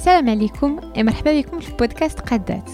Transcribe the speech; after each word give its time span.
السلام 0.00 0.30
عليكم 0.30 0.80
مرحبا 0.96 1.40
بكم 1.40 1.60
في 1.60 1.68
البودكاست 1.68 2.20
قادات. 2.20 2.70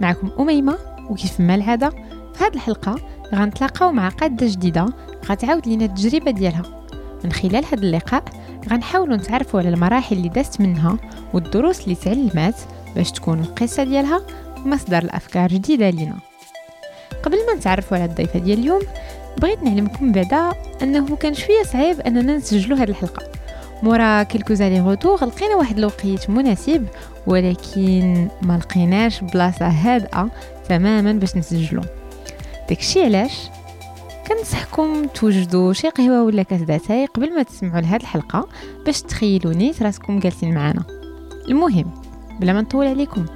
معكم 0.00 0.30
أميمة 0.40 0.78
وكيف 1.10 1.40
ما 1.40 1.54
العادة 1.54 1.90
في 2.34 2.44
هذه 2.44 2.54
الحلقة 2.54 2.96
غنتلاقاو 3.34 3.92
مع 3.92 4.08
قادة 4.08 4.46
جديدة 4.46 4.86
غتعاود 5.26 5.68
لينا 5.68 5.84
التجربة 5.84 6.30
ديالها. 6.30 6.62
من 7.24 7.32
خلال 7.32 7.64
هذا 7.64 7.74
اللقاء 7.74 8.24
غنحاولوا 8.68 9.16
نتعرفوا 9.16 9.60
على 9.60 9.68
المراحل 9.68 10.16
اللي 10.16 10.28
دازت 10.28 10.60
منها 10.60 10.96
والدروس 11.34 11.80
اللي 11.84 11.94
تعلمات 11.94 12.60
باش 12.96 13.12
تكون 13.12 13.40
القصة 13.40 13.84
ديالها 13.84 14.22
مصدر 14.56 14.98
الأفكار 14.98 15.48
جديدة 15.48 15.90
لينا. 15.90 16.16
قبل 17.22 17.36
ما 17.46 17.54
نتعرفوا 17.54 17.96
على 17.96 18.04
الضيفة 18.04 18.38
ديال 18.38 18.58
اليوم 18.58 18.80
بغيت 19.38 19.62
نعلمكم 19.62 20.12
بعدا 20.12 20.52
أنه 20.82 21.16
كان 21.16 21.34
شوية 21.34 21.62
صعيب 21.62 22.00
أننا 22.00 22.36
نسجلوا 22.36 22.78
هذه 22.78 22.90
الحلقة. 22.90 23.35
مورا 23.82 24.22
quelques 24.22 24.54
allers-retours 24.54 25.24
لقينا 25.24 25.56
واحد 25.56 25.78
الوقيت 25.78 26.30
مناسب 26.30 26.86
ولكن 27.26 28.28
ما 28.42 28.58
لقيناش 28.58 29.20
بلاصة 29.20 29.66
هادئة 29.66 30.30
تماما 30.68 31.12
باش 31.12 31.36
نسجلو. 31.36 31.82
داكشي 32.68 33.04
علاش؟ 33.04 33.32
كنصحكم 34.28 35.06
توجدوا 35.06 35.72
شي 35.72 35.88
قهوة 35.88 36.22
ولا 36.22 36.42
كاس 36.42 36.60
داتاي 36.60 37.06
قبل 37.06 37.34
ما 37.34 37.42
تسمعوا 37.42 37.80
لهاد 37.80 38.00
الحلقة 38.00 38.48
باش 38.86 39.02
تخيلوا 39.02 39.52
نيت 39.52 39.82
راسكم 39.82 40.18
جالسين 40.18 40.54
معنا 40.54 40.82
المهم 41.48 41.90
بلا 42.40 42.52
ما 42.52 42.60
نطول 42.60 42.86
عليكم 42.86 43.26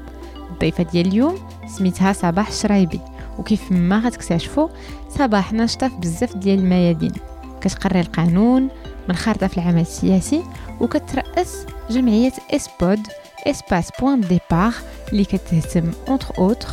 الضيفة 0.52 0.84
ديال 0.84 1.06
اليوم 1.06 1.38
سميتها 1.66 2.12
صباح 2.12 2.48
الشرايبي 2.48 3.00
وكيف 3.38 3.72
ما 3.72 3.98
غتكتشفوا 3.98 4.68
صباح 5.08 5.52
ناشطه 5.52 5.88
بزاف 5.98 6.36
ديال 6.36 6.58
الميادين. 6.58 7.12
كتقري 7.60 8.00
القانون 8.00 8.68
منخرطة 9.08 9.46
في 9.46 9.58
العمل 9.58 9.80
السياسي 9.80 10.44
وكترأس 10.80 11.66
جمعية 11.90 12.32
ESPOD 12.50 13.00
Espace 13.46 13.90
Point 14.00 14.20
de 14.20 14.33
Départ 14.33 14.72
اللي 15.12 15.24
كتهتم 15.24 15.92
entre 16.08 16.38
autres 16.38 16.68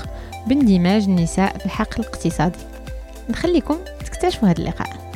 باندماج 0.47 1.03
النساء 1.03 1.58
في 1.58 1.66
الحقل 1.66 2.02
الاقتصادي. 2.03 2.59
نخليكم 3.30 3.78
تكتشفوا 4.00 4.50
هذا 4.50 4.59
اللقاء. 4.59 5.11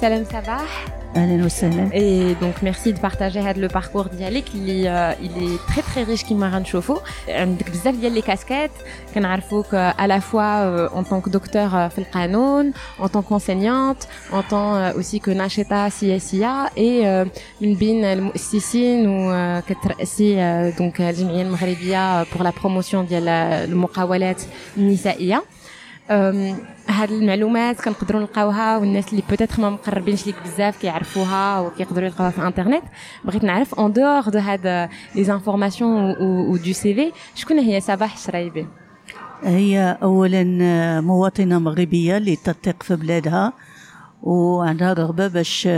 سلام 0.00 0.24
صباح. 0.24 0.86
Et 1.93 2.35
donc 2.41 2.61
merci 2.61 2.93
de 2.93 2.99
partager 2.99 3.39
هذا 3.39 3.67
le 3.67 3.71
parcours 3.71 4.09
ديالك 4.17 4.43
اللي 4.55 5.15
il 5.21 5.43
est 5.43 5.71
très 5.71 5.81
très 5.81 6.03
riche 6.03 6.27
كيما 6.27 6.49
غنشوفوا 6.49 6.97
عندك 7.29 7.69
بزاف 7.69 7.95
ديال 7.95 8.11
لي 8.13 8.21
كاسكيت 8.21 8.71
كنعرفوك 9.15 9.75
à 9.75 10.07
la 10.07 10.19
fois 10.21 10.89
en 10.93 11.03
tant 11.03 11.21
que 11.21 11.29
docteur 11.29 11.87
في 11.89 11.97
القانون 11.97 12.73
en 12.99 13.07
tant 13.07 13.21
qu'enseignante 13.21 14.07
en 14.31 14.43
tant 14.51 14.97
aussi 14.99 15.19
que 15.19 15.29
ناشطة 15.29 15.89
سياسية 15.89 16.67
et 16.77 17.27
من 17.61 17.73
بين 17.73 18.05
المؤسسين 18.05 19.05
وكترأسي 19.07 20.35
دونك 20.77 21.01
الجمعية 21.01 21.41
المغربية 21.41 22.23
pour 22.23 22.43
la 22.43 22.51
promotion 22.51 22.95
ديال 22.95 23.27
المقاولات 23.27 24.41
النسائية 24.77 25.43
هاد 26.88 27.10
المعلومات 27.10 27.80
كنقدروا 27.80 28.20
نلقاوها 28.20 28.78
والناس 28.78 29.08
اللي 29.10 29.22
peut-être 29.30 29.62
ما 29.62 29.70
مقربينش 29.70 30.26
ليك 30.26 30.34
بزاف 30.44 30.80
كيعرفوها 30.80 31.60
وكيقدروا 31.60 32.06
يلقاوها 32.06 32.30
في 32.30 32.38
الانترنت. 32.38 32.84
بغيت 33.24 33.44
نعرف 33.44 33.74
en 33.74 33.92
dehors 33.92 34.20
de 34.20 34.38
هاد 34.38 34.88
les 35.14 35.24
informations 35.24 35.98
et 35.98 36.10
du 36.20 36.72
CV 36.72 37.12
شكون 37.34 37.58
هي؟ 37.58 37.80
صباح 37.80 38.14
الشرايبي 38.14 38.66
هي 39.42 39.98
اولا 40.02 40.44
مواطنة 41.00 41.58
مغربية 41.58 42.16
اللي 42.16 42.36
تثق 42.36 42.82
في 42.82 42.96
بلادها 42.96 43.52
وعندها 44.22 44.92
رغبة 44.92 45.28
باش 45.28 45.68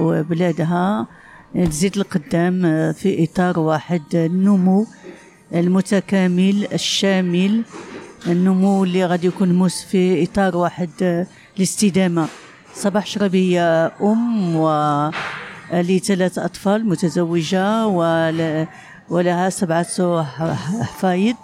بلادها 0.00 1.06
تزيد 1.54 1.96
القدام 1.96 2.62
في 2.92 3.24
إطار 3.24 3.58
واحد 3.58 4.02
النمو 4.14 4.86
المتكامل 5.54 6.66
الشامل 6.72 7.64
النمو 8.26 8.84
اللي 8.84 9.04
غادي 9.04 9.26
يكون 9.26 9.54
موس 9.54 9.82
في 9.82 10.24
إطار 10.24 10.56
واحد 10.56 11.26
الاستدامة. 11.56 12.28
صباح 12.74 13.06
شربي 13.06 13.60
أم 13.60 14.56
و 14.56 14.68
لثلاث 15.72 16.38
أطفال 16.38 16.88
متزوجة 16.88 17.86
ولها 19.08 19.50
سبعة 19.50 20.22
حفايد. 20.82 21.36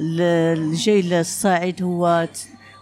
الجيل 0.00 1.12
الصاعد 1.12 1.82
هو 1.82 2.28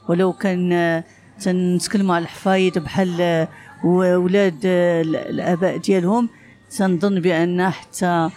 ولو 0.08 0.32
كان 0.32 1.02
تنتكلموا 1.40 2.14
على 2.14 2.22
الحفايد 2.22 2.78
بحال 2.78 3.46
ولاد 3.84 4.60
الآباء 4.64 5.76
ديالهم 5.76 6.28
تنظن 6.76 7.20
بأن 7.20 7.70
حتى 7.70 8.30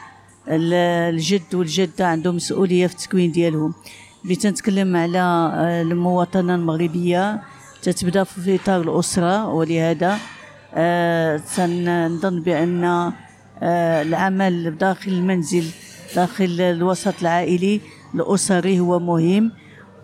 الجد 0.48 1.56
والجدة 1.56 2.08
عندهم 2.08 2.36
مسؤولية 2.36 2.88
في 2.88 2.94
التكوين 2.94 3.32
ديالهم. 3.32 3.74
اللي 4.24 4.36
تنتكلم 4.36 4.96
على 4.96 5.20
آه، 5.20 5.82
المواطنة 5.82 6.56
المغربية 6.56 7.42
تتبدأ 7.82 8.24
في 8.24 8.56
إطار 8.56 8.82
الأسرة 8.82 9.48
ولهذا 9.48 10.18
آه، 10.74 11.38
تنظن 11.56 12.42
بأن 12.42 12.84
آه، 12.84 14.02
العمل 14.02 14.78
داخل 14.78 15.12
المنزل 15.12 15.66
داخل 16.16 16.62
الوسط 16.62 17.14
العائلي 17.22 17.82
الأسري 18.16 18.80
هو 18.80 19.00
مهم. 19.00 19.52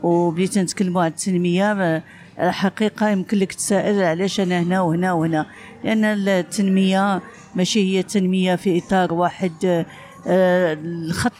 وبديت 0.04 0.58
نتكلموا 0.58 1.02
على 1.02 1.12
التنمية 1.12 2.04
الحقيقة 2.40 3.10
يمكن 3.10 3.38
لك 3.38 3.54
تسائل 3.54 4.04
علاش 4.04 4.40
أنا 4.40 4.60
هنا 4.60 4.82
وهنا 4.82 5.14
وهنا. 5.14 5.46
لأن 5.84 6.06
التنمية 6.06 7.22
ماشي 7.56 7.94
هي 7.94 8.00
التنمية 8.00 8.56
في 8.56 8.78
إطار 8.78 9.14
واحد 9.14 9.86
الخط. 10.28 11.32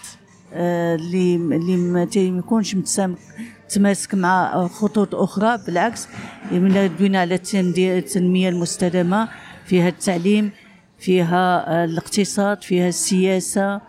اللي 0.56 1.36
اللي 1.36 1.78
ما 1.78 2.08
يكونش 2.16 2.76
متماسك 2.76 4.16
مع 4.16 4.68
خطوط 4.68 5.16
أخرى 5.16 5.60
بالعكس 5.66 6.08
يبنى 6.52 7.18
على 7.18 7.36
التنمية 7.78 8.50
المستدامة. 8.50 9.28
فيها 9.66 9.90
التعليم 9.90 10.52
فيها 11.00 11.84
الاقتصاد 11.84 12.64
فيها 12.64 12.88
السياسة 12.88 13.82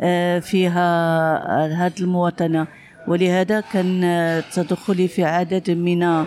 آه، 0.00 0.38
فيها 0.38 1.86
هذه 1.86 1.92
المواطنة. 2.00 2.66
ولهذا 3.08 3.60
كان 3.60 4.42
تدخلي 4.54 5.08
في 5.08 5.24
عدد 5.24 5.70
من 5.70 6.24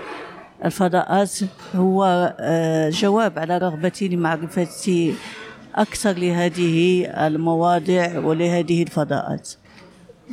الفضاءات 0.66 1.40
هو 1.76 2.34
آه، 2.40 2.90
جواب 2.90 3.40
على 3.40 3.58
رغبتي 3.58 4.08
لمعرفتي 4.08 5.14
أكثر 5.76 6.12
لهذه 6.12 7.06
المواضيع 7.28 8.20
ولهذه 8.20 8.84
الفضاءات. 8.84 9.50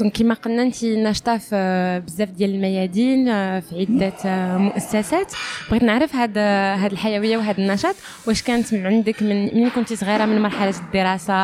دونك 0.00 0.12
كما 0.12 0.34
قلنا 0.34 0.62
انت 0.62 0.84
ناشطه 0.84 1.38
في 1.38 2.02
بزاف 2.06 2.30
ديال 2.30 2.50
الميادين 2.54 3.24
في 3.60 3.86
عده 3.88 4.58
مؤسسات 4.58 5.32
بغيت 5.70 5.82
نعرف 5.82 6.14
هاد 6.14 6.38
هاد 6.38 6.92
الحيويه 6.92 7.36
وهذا 7.36 7.58
النشاط 7.58 7.94
واش 8.26 8.42
كانت 8.42 8.74
عندك 8.74 9.22
من 9.22 9.62
من 9.62 9.70
كنتي 9.70 9.96
صغيره 9.96 10.24
من 10.24 10.42
مرحله 10.42 10.74
الدراسه 10.86 11.34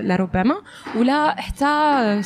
لربما 0.00 0.54
ولا 0.96 1.40
حتى 1.40 2.22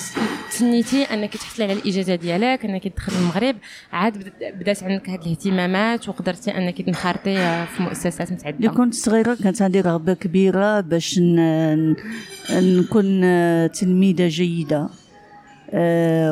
تسنيتي 0.50 1.04
انك 1.04 1.36
تحصلي 1.36 1.64
على 1.64 1.72
الاجازه 1.72 2.14
ديالك 2.14 2.64
انك 2.64 2.88
تدخل 2.88 3.12
المغرب 3.20 3.56
عاد 3.92 4.32
بدات 4.40 4.82
عندك 4.82 5.08
هاد 5.08 5.22
الاهتمامات 5.22 6.08
وقدرتي 6.08 6.50
انك 6.50 6.82
تنخرطي 6.82 7.66
في 7.66 7.82
مؤسسات 7.82 8.32
متعدده 8.32 8.68
كنت 8.68 8.94
صغيره 8.94 9.36
كانت 9.42 9.62
عندي 9.62 9.80
رغبه 9.80 10.14
كبيره 10.14 10.80
باش 10.80 11.20
نكون 12.50 13.20
تلميذه 13.72 14.28
جيده 14.28 14.88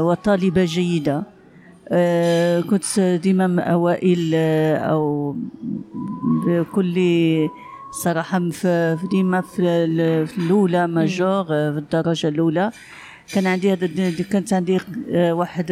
وطالبة 0.01 0.65
جيدة. 0.65 1.23
آه، 1.91 2.61
كنت 2.61 3.01
ديما 3.01 3.47
من 3.47 3.59
أوائل 3.59 4.31
آه، 4.35 4.77
أو 4.77 5.37
بكل 6.47 6.99
صراحة 8.03 8.41
ديما 9.11 9.41
في 9.41 10.35
الأولى 10.39 10.87
ماجور 10.87 11.45
في 11.45 11.79
الدرجة 11.79 12.29
الأولى. 12.29 12.71
كان 13.33 13.47
عندي 13.47 13.73
هذا 13.73 13.87
كانت 14.33 14.53
عندي 14.53 14.79
واحد 15.13 15.67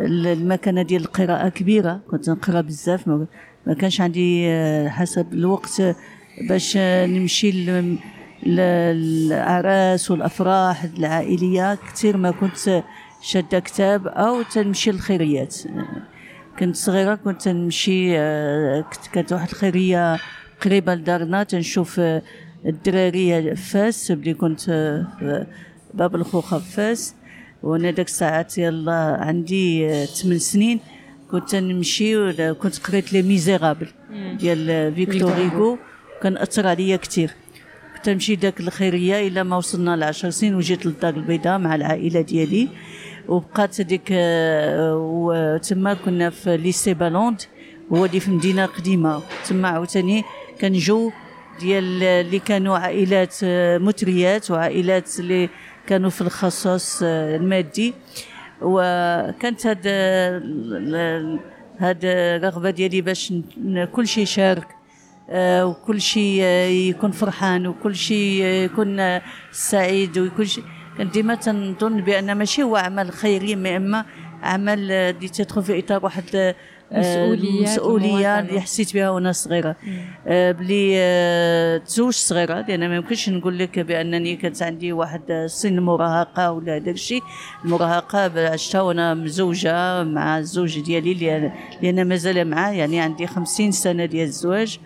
المكانة 0.00 0.82
ديال 0.82 1.02
القراءة 1.02 1.48
كبيرة. 1.48 2.00
كنت 2.10 2.30
نقرأ 2.30 2.60
بزاف 2.60 3.08
ما 3.08 3.74
كانش 3.78 4.00
عندي 4.00 4.50
حسب 4.88 5.32
الوقت 5.32 5.82
باش 6.48 6.76
نمشي 6.76 7.50
الاعراس 8.46 10.10
والأفراح 10.10 10.84
العائليه 10.84 11.78
كثير 11.94 12.16
ما 12.16 12.30
كنت 12.30 12.82
شاده 13.22 13.58
كتاب 13.58 14.06
أو 14.06 14.42
تنمشي 14.42 14.90
للخيريات. 14.90 15.56
كنت 16.58 16.76
صغيرة 16.76 17.14
كنت 17.14 17.48
نمشي 17.48 18.18
آه، 18.18 18.84
كانت 19.12 19.32
واحد 19.32 19.48
الخيرية 19.48 20.18
قريبة 20.64 20.94
لدارنا 20.94 21.42
تنشوف 21.42 22.00
آه، 22.00 22.22
الدراري 22.66 23.56
فاس 23.56 24.12
بلي 24.12 24.34
كنت 24.34 24.60
في 24.60 25.46
باب 25.94 26.14
الخوخة 26.14 26.58
فاس. 26.58 27.14
وأنا 27.62 27.90
داك 27.90 28.06
الساعات 28.06 28.58
يلا 28.58 29.16
عندي 29.20 29.88
آه، 29.90 30.04
ثمان 30.04 30.38
سنين 30.38 30.80
كنت 31.30 31.54
نمشي 31.54 32.32
كنت 32.52 32.78
قريت 32.78 33.12
Les 33.12 33.22
Misérables 33.22 33.86
ديال 34.38 34.94
فيكتور 34.94 35.32
هيغو. 35.32 35.78
كان 36.22 36.36
أثر 36.36 36.66
عليا 36.66 36.96
كثير 36.96 37.30
تمشي 38.06 38.36
داك 38.36 38.60
الخيرية 38.60 39.26
إلى 39.28 39.44
ما 39.44 39.56
وصلنا 39.56 39.96
لعشر 39.96 40.30
سنين 40.30 40.54
وجيت 40.54 40.86
للدار 40.86 41.14
البيضاء 41.14 41.58
مع 41.58 41.74
العائلة 41.74 42.20
ديالي. 42.20 42.68
وبقات 43.28 43.80
هذيك 43.80 44.08
آه، 44.12 44.96
وتما 44.96 45.94
كنا 45.94 46.30
في 46.30 46.56
lycée 46.56 46.94
بالوند 46.94 47.42
هو 47.92 48.04
اللي 48.04 48.20
في 48.20 48.30
مدينة 48.30 48.66
قديمة. 48.66 49.22
تما 49.48 49.68
عاوتاني 49.68 50.24
كان 50.58 50.72
جو 50.72 51.10
ديال 51.60 52.02
اللي 52.02 52.38
كانوا 52.38 52.78
عائلات 52.78 53.34
آه، 53.44 53.78
مثريات 53.78 54.50
وعائلات 54.50 55.20
اللي 55.20 55.48
كانوا 55.86 56.10
في 56.10 56.20
الخصاص 56.20 57.00
آه، 57.02 57.36
المادي. 57.36 57.94
وكانت 58.62 59.66
هاد 59.66 59.86
هاد 61.78 62.00
الرغبة 62.04 62.70
ديالي 62.70 63.00
باش 63.00 63.32
كل 63.92 64.06
شيء 64.08 64.22
يشارك. 64.22 64.75
وكل 65.34 66.00
شيء 66.00 66.42
يكون 66.90 67.10
فرحان 67.10 67.66
وكل 67.66 67.96
شيء 67.96 68.44
يكون 68.44 69.20
سعيد 69.50 70.18
وكل 70.18 70.46
شيء. 70.46 70.64
ديما 71.12 71.34
تنظن 71.34 72.00
بأن 72.00 72.32
ماشي 72.32 72.62
هو 72.62 72.76
عمل 72.76 73.10
خيري 73.10 73.76
إما 73.76 74.04
عمل 74.42 74.90
اللي 74.90 75.28
تدخل 75.28 75.62
في 75.62 75.78
إطار 75.78 76.04
واحد 76.04 76.54
مسؤولية 76.92 77.62
مسؤوليه 77.62 78.38
اللي 78.38 78.60
حسيت 78.60 78.94
بها 78.94 79.10
وأنا 79.10 79.32
صغيرة. 79.32 79.76
آه 80.26 80.52
بلي 80.52 80.92
آه 80.96 81.78
تزوج 81.78 82.12
صغيرة 82.12 82.60
لأن 82.68 82.88
ما 82.88 82.96
يمكنش 82.96 83.28
نقول 83.28 83.58
لك 83.58 83.78
بأنني 83.78 84.36
كانت 84.36 84.62
عندي 84.62 84.92
واحد 84.92 85.46
سن 85.46 85.78
المراهقه 85.78 86.52
ولا 86.52 86.76
هذاك 86.76 86.88
الشيء. 86.94 87.22
المراهقة 87.64 88.48
عشتها 88.48 88.80
وأنا 88.80 89.14
مزوجة 89.14 90.04
مع 90.04 90.38
الزوج 90.38 90.80
ديالي 90.80 91.52
لأن 91.82 92.08
مازال 92.08 92.50
معاه 92.50 92.72
يعني 92.72 93.00
عندي 93.00 93.26
خمسين 93.26 93.72
سنة 93.72 94.04
ديال 94.04 94.26
الزواج. 94.26 94.78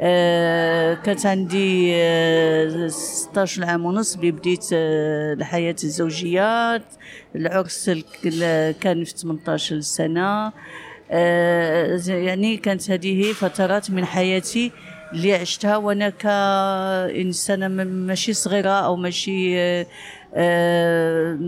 آه 0.00 0.94
كانت 0.94 1.26
عندي 1.26 1.92
آه 1.94 2.88
16 2.88 3.64
عام 3.64 3.84
ونص 3.84 4.14
اللي 4.16 4.30
بديت 4.30 4.66
آه 4.72 5.32
الحياة 5.32 5.76
الزوجية. 5.84 6.82
العرس 7.36 7.90
كان 8.80 9.04
في 9.04 9.14
18 9.16 9.80
سنة. 9.80 10.52
آه 11.10 12.00
يعني 12.08 12.56
كانت 12.56 12.90
هذه 12.90 13.32
فترات 13.32 13.90
من 13.90 14.04
حياتي 14.04 14.72
اللي 15.12 15.34
عشتها 15.34 15.76
وأنا 15.76 16.08
كإنسانة 16.10 17.68
ماشي 17.84 18.32
صغيرة 18.32 18.70
أو 18.70 18.96
ماشي 18.96 19.58
آه، 19.58 19.86
آه، 20.34 21.38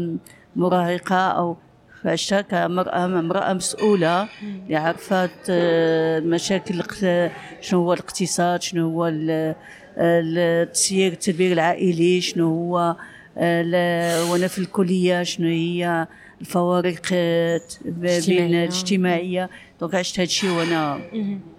مراهقة 0.56 1.16
أو 1.16 1.56
فعشتها 2.04 2.40
كامرأة 2.40 3.04
امرأة 3.04 3.52
مسؤولة 3.52 4.28
اللي 4.42 4.76
عرفت 4.76 5.30
آه، 5.50 6.18
المشاكل 6.18 6.82
شنو 7.60 7.82
هو 7.82 7.92
الاقتصاد 7.92 8.62
شنو 8.62 8.90
هو 8.90 9.10
التسيير 9.98 11.12
التدبير 11.12 11.52
العائلي 11.52 12.20
شنو 12.20 12.48
هو 12.48 12.96
وأنا 14.30 14.46
في 14.46 14.58
الكلية 14.58 15.22
شنو 15.22 15.48
هي 15.48 16.06
الفوارق 16.40 17.00
بين 17.84 18.20
الاجتماعية. 18.46 19.50
دونك 19.80 19.94
عشت 19.94 20.20
هادشي 20.20 20.48
وأنا 20.48 21.00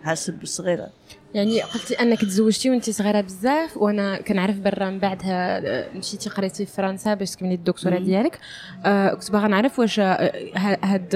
حاسب 0.04 0.46
صغيرة. 0.46 0.90
يعني 1.34 1.62
قلتي 1.62 1.94
أنك 1.94 2.22
تزوجتي 2.22 2.70
وانت 2.70 2.90
صغيرة 2.90 3.22
بزاف 3.22 3.78
وأنا 3.78 4.22
كنعرف 4.22 4.56
برا 4.60 4.90
من 4.90 5.00
بعدها 5.00 5.58
آه، 5.58 5.88
مشيتي 5.96 6.30
قريتي 6.30 6.66
في 6.66 6.72
فرنسا 6.72 7.14
باش 7.14 7.32
تكملي 7.32 7.54
الدكتوراه 7.56 8.00
ديالك. 8.00 8.40
آه 8.86 9.14
كنت 9.14 9.32
باغا 9.32 9.48
نعرف 9.48 9.80
واش 9.80 10.00
هاد 10.00 11.10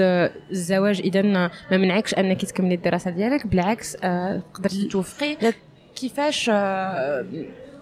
الزواج 0.50 1.00
إذا 1.00 1.22
ما 1.22 1.50
منعكش 1.70 2.14
أنك 2.14 2.44
تكملي 2.44 2.74
الدراسة 2.74 3.10
ديالك 3.10 3.46
بالعكس 3.46 3.96
آه 4.04 4.42
قدرتي 4.54 4.88
توفقي. 4.88 5.36
كيفاش 5.96 6.50
آه 6.52 7.24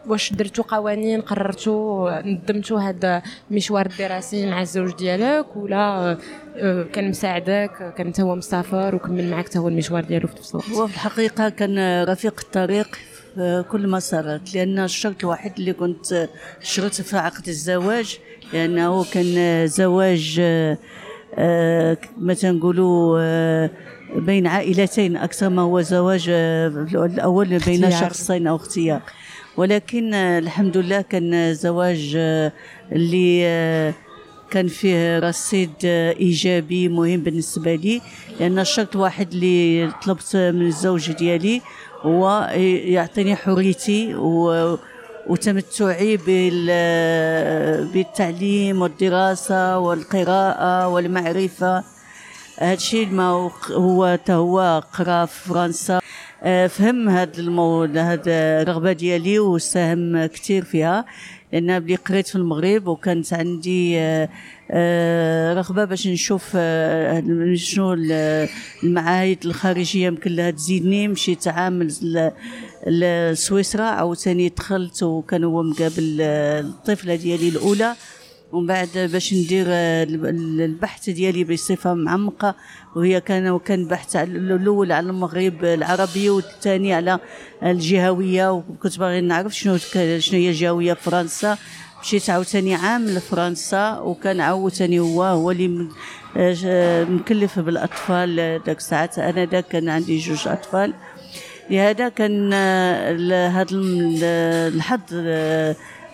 واش 0.07 0.33
درتو 0.33 0.63
قوانين 0.63 1.21
قررتوا 1.21 2.21
نظمتوا 2.23 2.81
هذا 2.81 3.23
المشوار 3.51 3.87
الدراسي 3.87 4.47
مع 4.47 4.61
الزوج 4.63 4.95
ديالك 4.95 5.57
ولا 5.57 6.19
آه، 6.57 6.83
كان 6.83 7.09
مساعدك 7.09 7.95
كان 7.97 8.13
هو 8.21 8.35
مسافر 8.35 8.95
وكمل 8.95 9.31
معك 9.31 9.57
هو 9.57 9.69
المشوار 9.69 10.05
ديالو 10.05 10.29
في 10.29 10.35
نفس 10.35 10.51
الوقت؟ 10.51 10.71
هو 10.71 10.87
في 10.87 10.95
الحقيقة 10.95 11.49
كان 11.49 12.05
رفيق 12.05 12.41
الطريق 12.41 12.99
في 13.35 13.65
كل 13.71 13.87
ما 13.87 13.99
صارت 13.99 14.55
لأن 14.55 14.79
الشرط 14.79 15.25
الوحيد 15.25 15.53
اللي 15.59 15.73
كنت 15.73 16.29
شرطت 16.61 17.01
في 17.01 17.17
عقد 17.17 17.49
الزواج 17.49 18.19
لأنه 18.53 19.05
كان 19.05 19.67
زواج 19.67 20.37
آه، 21.39 21.97
ما 22.19 22.35
تنقولوا 22.35 23.19
آه، 23.21 23.71
بين 24.17 24.47
عائلتين 24.47 25.17
أكثر 25.17 25.49
ما 25.49 25.63
هو 25.63 25.81
زواج 25.81 26.25
الأول 26.29 27.59
بين 27.59 27.91
شخصين 27.91 28.47
أو 28.47 28.57
اختيار. 28.57 29.03
ولكن 29.57 30.15
الحمد 30.15 30.77
لله 30.77 31.01
كان 31.01 31.55
زواج 31.55 32.17
اللي 32.93 33.95
كان 34.51 34.69
فيه 34.69 35.19
رصيد 35.19 35.71
إيجابي 35.85 36.89
مهم 36.89 37.21
بالنسبة 37.21 37.75
لي 37.75 38.01
لأن 38.41 38.59
الشرط 38.59 38.97
واحد 38.97 39.33
اللي 39.33 39.91
طلبت 40.03 40.37
من 40.37 40.67
الزوج 40.67 41.13
ديالي 41.13 41.61
هو 42.03 42.51
يعطيني 42.85 43.37
حريتي 43.37 44.15
و 44.15 44.77
وتمتعي 45.27 46.17
بالتعليم 47.95 48.83
والدراسة 48.83 49.79
والقراءة 49.79 50.89
والمعرفة. 50.89 51.85
هادشي 52.59 53.07
ما 53.07 53.29
هو 53.71 54.19
هو 54.31 54.83
قرا 54.93 55.25
في 55.27 55.49
فرنسا 55.49 56.00
فهم 56.69 57.09
هذا 57.09 57.39
الموضوع 57.39 58.13
هاد 58.13 58.23
الرغبة 58.27 58.93
ديالي 58.93 59.39
وساهم 59.39 60.27
كثير 60.27 60.65
فيها. 60.65 61.05
لأن 61.53 61.81
بلي 61.81 61.95
قريت 61.95 62.29
في 62.29 62.37
المغرب 62.37 62.87
وكانت 62.87 63.33
عندي 63.33 63.99
آه، 63.99 64.29
آه، 64.71 65.55
رغبة 65.55 65.85
باش 65.85 66.07
نشوف 66.07 66.57
شنو 67.55 67.93
المعاهد 68.83 69.39
الخارجية 69.45 70.07
يمكن 70.07 70.31
لها 70.31 70.51
تزيدني. 70.51 71.09
مشيت 71.09 71.49
عام 71.49 71.89
لسويسرا 72.87 73.85
عاوتاني 73.85 74.49
دخلت 74.49 75.03
وكان 75.03 75.45
هو 75.45 75.63
مقابل 75.63 76.21
الطفلة 76.21 77.15
ديالي 77.15 77.49
الأولى. 77.49 77.95
ومن 78.53 78.67
بعد 78.67 78.89
باش 79.13 79.35
ندير 79.35 79.67
البحث 79.69 81.11
ديالي 81.11 81.45
بصفة 81.45 81.95
معمقة 81.95 82.55
وهي 82.97 83.21
كان 83.21 83.49
وكان 83.49 83.87
بحث 83.87 84.17
الأول 84.17 84.93
على 84.93 85.11
المغرب 85.11 85.65
العربي 85.65 86.31
والثاني 86.31 86.95
على 86.95 87.19
الجهوية 87.63 88.53
وكنت 88.53 88.99
باغي 88.99 89.21
نعرف 89.21 89.55
شنو 89.55 89.77
شنو 90.19 90.41
هي 90.41 90.49
الجهوية 90.49 90.93
في 90.95 91.03
فرنسا. 91.03 91.59
مشيت 92.03 92.31
عاوتاني 92.31 92.75
عام 92.75 93.07
لفرنسا 93.07 93.99
وكان 93.99 94.41
عاوتاني 94.41 95.01
هو 95.01 95.23
هو 95.23 95.51
اللي 95.51 95.89
مكلف 97.11 97.59
بالأطفال 97.59 98.37
داك 98.67 98.79
الساعات. 98.79 99.19
أنا 99.19 99.45
داك 99.45 99.69
كان 99.69 99.89
عندي 99.89 100.19
جوج 100.19 100.49
أطفال. 100.49 100.95
لهذا 101.71 102.09
كان 102.09 102.53
هذا 103.53 103.67
الحظ 104.75 105.01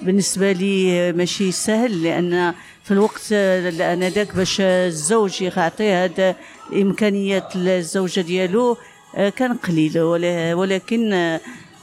بالنسبة 0.03 0.53
لي 0.53 1.13
ماشي 1.13 1.53
سهل 1.53 2.03
لأن 2.03 2.55
في 2.85 2.91
الوقت 2.91 3.33
أنا 3.33 4.09
داك 4.09 4.37
باش 4.37 4.61
الزوج 4.61 5.43
يعطي 5.43 5.93
هذا 5.93 6.35
الامكانيات 6.73 7.57
للزوجه 7.57 8.21
ديالو 8.21 8.77
آه، 9.17 9.29
كان 9.29 9.55
قليل. 9.55 9.99
ولكن 10.55 11.13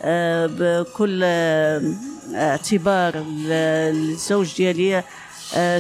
آه، 0.02 0.48
بكل 0.48 1.22
آه، 1.24 1.94
اعتبار 2.36 3.14
الزوج 3.48 4.56
ديالي 4.58 5.04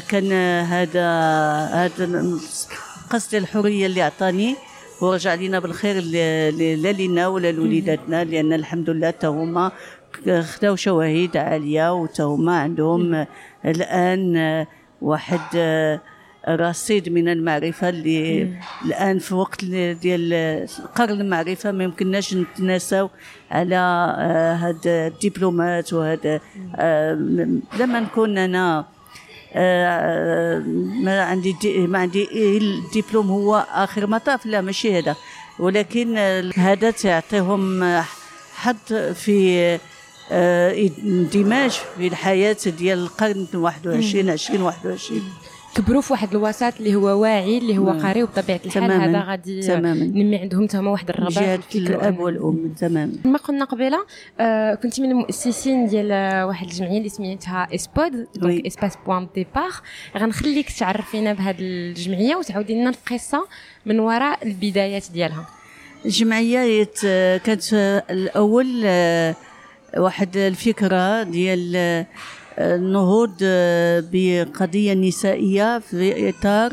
كان 0.09 0.31
هذا 0.61 1.09
هذا 1.73 2.37
قصد 3.09 3.35
الحرية 3.35 3.85
اللي 3.85 4.01
عطاني 4.01 4.55
ورجع 5.01 5.33
لنا 5.33 5.59
بالخير 5.59 6.01
لا 6.03 6.91
لنا 6.91 7.27
ولا 7.27 7.51
لوليداتنا 7.51 8.23
لأن 8.23 8.53
الحمد 8.53 8.89
لله 8.89 9.09
تا 9.09 9.27
هما 9.27 9.71
خداو 10.41 10.75
شواهد 10.75 11.37
عالية 11.37 11.93
وتهما 11.93 12.59
عندهم 12.59 13.25
الآن 13.65 14.65
واحد 15.01 15.39
رصيد 16.49 17.09
من 17.09 17.27
المعرفة 17.29 17.89
اللي 17.89 18.53
الآن 18.85 19.19
في 19.19 19.35
وقت 19.35 19.65
ديال 20.01 20.67
قرن 20.95 21.21
المعرفة 21.21 21.71
ما 21.71 21.83
يمكنناش 21.83 22.33
نتناساو 22.33 23.09
على 23.51 23.75
هاد 24.61 24.87
الدبلومات 24.87 25.93
وهذا 25.93 26.39
لما 27.79 27.99
نكون 27.99 28.37
أنا 28.37 28.85
ما 31.03 31.21
عندي 31.21 31.55
ما 31.87 31.99
عندي 31.99 32.27
الدبلوم 32.57 33.27
هو 33.27 33.65
آخر 33.71 34.07
مطاف 34.07 34.45
لا 34.45 34.61
ماشي 34.61 34.99
هذا. 34.99 35.15
ولكن 35.59 36.17
هذا 36.55 36.91
تعطيهم 36.91 37.83
حظ 38.55 38.93
في 39.13 39.79
اندماج 40.31 41.71
في 41.71 42.07
الحياة 42.07 42.57
ديال 42.77 42.99
القرن 42.99 43.47
21 43.53 44.29
20 44.29 44.61
21 44.61 45.21
كبروا 45.75 46.01
في 46.01 46.13
واحد 46.13 46.31
الوسط 46.35 46.73
اللي 46.79 46.95
هو 46.95 47.21
واعي 47.21 47.57
اللي 47.57 47.77
هو 47.77 47.85
نعم. 47.93 48.01
قاري 48.01 48.23
وبطبيعة 48.23 48.59
الحال 48.65 48.83
تماماً. 48.87 49.05
هذا 49.05 49.23
غادي 49.31 49.61
تماما. 49.61 50.05
نمي 50.05 50.37
عندهم 50.37 50.67
تما 50.67 50.91
واحد 50.91 51.09
الرغبه 51.09 51.57
في 51.57 51.77
الأب 51.77 52.19
والأم 52.19 52.73
تماما. 52.79 53.11
كما 53.23 53.37
قلنا 53.37 53.65
قبيلة 53.65 53.97
آه 54.39 54.75
كنت 54.75 54.99
من 54.99 55.11
المؤسسين 55.11 55.87
ديال 55.87 56.11
آه، 56.11 56.45
واحد 56.45 56.67
الجمعية 56.67 56.97
اللي 56.97 57.09
سميتها 57.09 57.67
ESPOD. 57.75 58.27
donc 58.35 58.65
Espace 58.65 58.93
Point 59.05 59.27
de 59.35 59.44
Départ 59.44 59.71
غنخليك 60.17 60.69
تعرفينا 60.71 61.33
بهذه 61.33 61.57
الجمعية 61.59 62.35
وتعاودي 62.35 62.73
لنا 62.73 62.89
القصة 62.89 63.47
من 63.85 63.99
وراء 63.99 64.47
البدايات 64.47 65.05
ديالها. 65.13 65.47
الجمعية 66.05 66.83
كانت 67.37 67.73
الأول 68.09 68.81
آه، 68.85 69.35
واحد 69.97 70.37
الفكرة 70.37 71.23
ديال 71.23 71.73
آه، 71.75 72.05
النهوض 72.59 73.31
آه، 73.43 74.03
بقضية 74.11 74.93
نسائية 74.93 75.79
في 75.79 76.29
إطار 76.29 76.71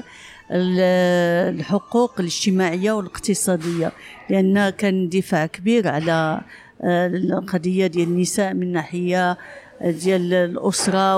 ال- 0.51 1.55
الحقوق 1.61 2.21
الاجتماعية 2.21 2.93
والاقتصادية 2.93 3.93
لأن 4.31 4.71
كان 4.71 5.09
دفاع 5.09 5.47
كبير 5.47 5.89
على 5.89 6.41
آه، 6.83 7.07
القضية 7.07 7.87
ديال 7.87 8.09
النساء 8.09 8.55
من 8.55 8.73
ناحية 8.73 9.39
ديال 9.85 10.35
الأسرة 10.35 11.17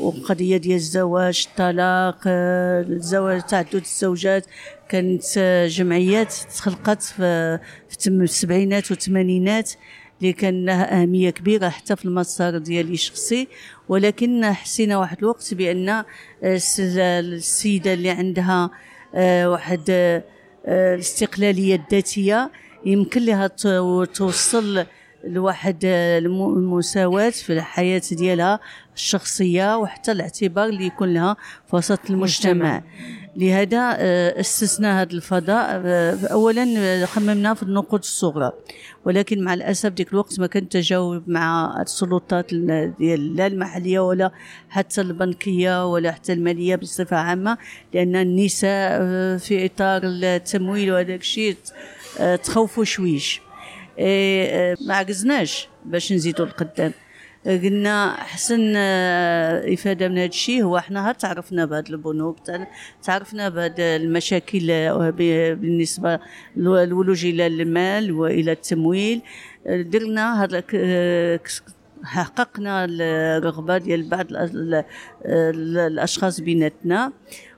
وقضية 0.00 0.56
ديال 0.56 0.76
الزواج 0.76 1.46
الطلاق 1.50 2.18
الزواج 2.26 3.42
تعدد 3.42 3.74
الزوجات. 3.74 4.46
كانت 4.88 5.38
جمعيات 5.68 6.32
تخلقت 6.56 7.02
في 7.02 7.58
السبعينات 8.08 8.90
والثمانينات. 8.90 9.70
اللي 10.22 10.32
كان 10.32 10.64
لها 10.66 11.02
أهمية 11.02 11.30
كبيرة 11.30 11.68
حتى 11.68 11.96
في 11.96 12.04
المسار 12.04 12.58
ديالي 12.58 12.92
الشخصي 12.94 13.48
ولكن 13.88 14.44
حسينا 14.52 14.96
واحد 14.98 15.18
الوقت 15.18 15.54
بأن 15.54 15.88
آه، 15.88 16.04
الس- 16.44 16.80
السيدة 16.98 17.92
اللي 17.94 18.10
عندها 18.10 18.70
آه، 19.14 19.50
واحد 19.50 19.80
آه، 19.90 20.24
الاستقلالية 20.94 21.74
الذاتية 21.74 22.50
يمكن 22.86 23.22
لها 23.24 23.46
تو- 23.46 24.04
توصل 24.04 24.84
لواحد 25.24 25.78
الم- 25.84 26.54
المساواة 26.58 27.30
في 27.30 27.52
الحياة 27.52 28.02
ديالها 28.12 28.60
الشخصية 28.94 29.76
وحتى 29.76 30.12
الاعتبار 30.12 30.68
اللي 30.68 30.86
يكون 30.86 31.14
لها 31.14 31.36
في 31.70 31.76
وسط 31.76 32.10
المجتمع. 32.10 32.82
لهذا 33.36 33.96
آه، 33.98 34.40
أسسنا 34.40 35.00
هذا 35.02 35.12
الفضاء. 35.12 35.82
آه، 35.84 36.26
اولا 36.26 36.66
آه، 36.78 37.04
خممنا 37.04 37.54
في 37.54 37.62
النقود 37.62 38.00
الصغرى. 38.00 38.52
ولكن 39.04 39.44
مع 39.44 39.54
الأسف 39.54 39.88
ديك 39.88 40.12
الوقت 40.12 40.40
ما 40.40 40.46
كان 40.46 40.68
تجاوب 40.68 41.22
مع 41.26 41.76
السلطات 41.82 42.52
ال- 42.52 42.92
ديال 42.98 43.36
لا 43.36 43.46
المحلية 43.46 43.98
ولا 44.00 44.30
حتى 44.68 45.00
البنكية 45.00 45.92
ولا 45.92 46.12
حتى 46.12 46.32
المالية 46.32 46.76
بصفة 46.76 47.16
عامة 47.16 47.58
لأن 47.94 48.16
النساء 48.16 48.98
آه، 49.02 49.36
في 49.36 49.66
إطار 49.66 50.00
التمويل 50.04 50.92
وهذاك 50.92 51.20
الشيء 51.20 51.56
آه، 52.20 52.36
تخوفوا 52.36 52.84
شويش. 52.84 53.40
آه، 53.98 54.76
ما 54.86 54.94
عجزناش 54.94 55.68
باش 55.84 56.12
نزيدوا 56.12 56.46
القدام. 56.46 56.86
آه، 56.90 57.11
قلنا 57.46 58.14
احسن 58.14 58.72
آه، 58.76 59.74
إفادة 59.74 60.08
من 60.08 60.18
هذا 60.18 60.26
الشيء. 60.26 60.62
هو 60.62 60.76
إحنا 60.78 61.12
تعرفنا 61.12 61.64
بهذه 61.64 61.88
البنوك 61.90 62.38
تع- 62.46 62.66
تعرفنا 63.02 63.48
بهذه 63.48 63.96
المشاكل 63.96 64.70
آه، 64.70 65.10
بالنسبة 65.10 66.18
للولوج 66.56 67.26
إلى 67.26 67.46
المال 67.46 68.12
وإلى 68.12 68.52
التمويل. 68.52 69.20
آه، 69.66 69.82
درنا 69.82 70.44
هذا 70.44 70.62
حققنا 72.04 72.84
الرغبة 72.90 73.78
ديال 73.78 74.08
بعض 74.08 74.26
الأشخاص 75.24 76.40
بيناتنا. 76.40 77.12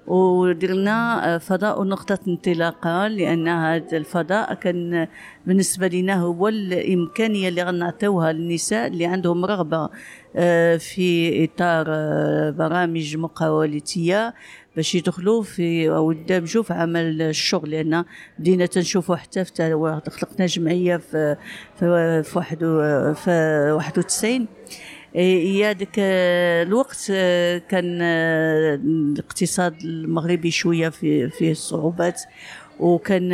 ودرنا 0.06 1.38
فضاء 1.38 1.84
نقطة 1.84 2.18
انطلاقة 2.28 3.08
لأن 3.08 3.49
هذا 3.49 3.96
الفضاء 3.96 4.54
كان 4.54 5.08
بالنسبة 5.46 5.88
لنا 5.88 6.14
هو 6.14 6.49
الإمكانية 6.49 7.49
اللي 7.49 7.62
غنعطيوها 7.62 8.32
للنساء 8.32 8.87
اللي 8.87 9.06
عندهم 9.06 9.44
رغبة 9.44 9.90
آه، 10.37 10.76
في 10.76 11.44
إطار 11.44 11.87
آه، 11.88 12.50
برامج 12.50 13.16
مقاولتية 13.16 14.34
باش 14.76 14.94
يدخلوا 14.94 15.42
في 15.42 15.90
أو 15.90 16.11
يندمجوا 16.11 16.62
في 16.62 16.73
عمل 16.73 17.23
الشغل 17.23 17.70
لأن 17.70 18.04
بدينا 18.38 18.66
تنشوفوا 18.66 19.16
حتى 19.16 19.44
خلقنا 20.11 20.46
جمعية 20.46 20.96
في 20.96 21.37
في 21.78 22.23
في 22.23 23.14
في 23.14 23.70
91 23.73 24.46
هي 25.16 25.75
ديك 25.75 25.88
آه، 25.99 26.62
الوقت 26.62 27.06
آه، 27.11 27.59
كان 27.59 27.99
آه، 28.02 28.75
الاقتصاد 28.75 29.75
المغربي 29.85 30.50
شوية 30.50 30.88
في 30.88 31.28
فيه 31.30 31.52
صعوبات 31.52 32.21
وكان 32.80 33.28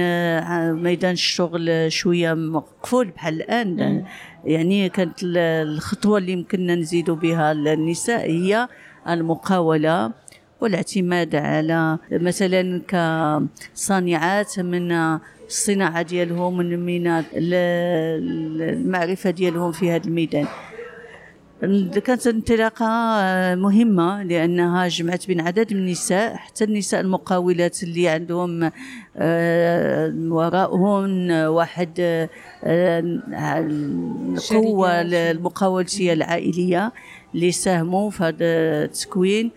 ميدان 0.82 1.12
الشغل 1.12 1.92
شوية 1.92 2.34
مقفول 2.34 3.06
بحال 3.08 3.34
الآن. 3.42 4.04
يعني 4.44 4.88
كانت 4.88 5.22
ال- 5.22 5.36
الخطوة 5.38 6.18
اللي 6.18 6.32
يمكننا 6.32 6.74
نزيدوا 6.74 7.16
بها 7.16 7.52
النساء 7.52 8.30
هي 8.30 8.68
المقاولة 9.08 10.12
والاعتماد 10.60 11.34
على 11.34 11.98
مثلا 12.12 12.82
كصانعات 12.88 14.58
من 14.58 14.92
الصناعة 15.46 16.02
ديالهم 16.02 16.56
من 16.56 16.78
من 16.86 17.06
ال- 17.06 17.28
المعرفة 18.62 19.30
ديالهم 19.30 19.72
في 19.72 19.90
هذا 19.90 20.04
الميدان. 20.06 20.46
كانت 22.04 22.26
انطلاقة 22.26 22.86
آه، 22.86 23.54
مهمة 23.54 24.22
لأنها 24.22 24.88
جمعت 24.88 25.26
بين 25.26 25.40
عدد 25.40 25.74
من 25.74 25.80
النساء 25.80 26.36
حتى 26.36 26.64
النساء 26.64 27.00
المقاولات 27.00 27.82
اللي 27.82 28.08
عندهم 28.08 28.70
آه، 29.16 30.14
وراءهم 30.28 31.30
واحد 31.30 31.90
آه، 32.00 32.28
القوة. 32.64 35.00
المقاولتية 35.00 36.12
العائلية 36.12 36.92
اللي 37.34 37.52
ساهموا 37.52 38.10
في 38.10 38.24
هذا 38.24 38.34
التكوين. 38.84 39.50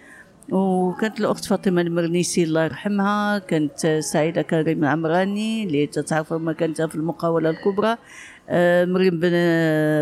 وكانت 0.52 1.20
الأخت 1.20 1.46
فاطمة 1.46 1.82
المرنيسي 1.82 2.44
الله 2.44 2.64
يرحمها 2.64 3.40
كانت 3.40 3.88
سعيدة 3.88 4.42
كريم 4.42 4.84
العمراني 4.84 5.64
اللي 5.64 5.88
تعرفوا 5.88 6.38
مكانتها 6.38 6.88
في 6.88 6.96
المقاولة 6.96 7.50
الكبرى. 7.50 7.98
مريم 8.86 9.20
بن 9.20 9.30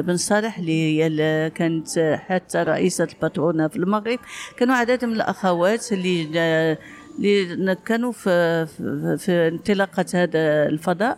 بن 0.01 0.17
صالح 0.17 0.57
اللي 0.57 1.03
هي 1.03 1.49
كانت 1.49 2.19
حتى 2.27 2.57
رئيسة 2.57 3.07
الباترونة 3.13 3.67
في 3.67 3.75
المغرب. 3.75 4.19
كانوا 4.57 4.75
عدد 4.75 5.05
من 5.05 5.13
الأخوات 5.13 5.91
اللي 5.93 6.77
اللي 7.19 7.75
كانوا 7.85 8.11
في 8.11 8.65
في, 8.65 9.17
في 9.17 9.47
انطلاقة 9.47 10.05
هذا 10.13 10.65
الفضاء. 10.65 11.17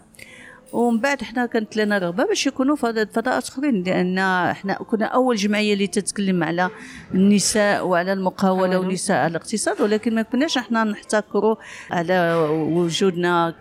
ومن 0.74 1.00
بعد 1.00 1.22
إحنا 1.22 1.46
كانت 1.46 1.77
لنا 1.77 1.98
رغبة 1.98 2.24
باش 2.25 2.48
يكونوا 2.48 2.75
فض- 2.75 3.08
فضاءات 3.13 3.48
آخرين 3.50 3.84
لأن 3.84 4.18
إحنا 4.20 4.74
كنا 4.74 5.06
أول 5.06 5.36
جمعية 5.36 5.74
اللي 5.74 5.88
تتكلم 5.88 6.44
على 6.44 6.70
النساء 7.13 7.88
وعلى 7.88 8.13
المقاولة. 8.13 8.80
والنساء 8.80 9.18
على 9.18 9.32
الاقتصاد 9.32 9.82
ولكن 9.82 10.15
ما 10.15 10.22
كناش 10.22 10.58
إحنا 10.58 10.84
نحتكروا 10.84 11.56
على 11.92 12.34
وجودنا 12.51 13.53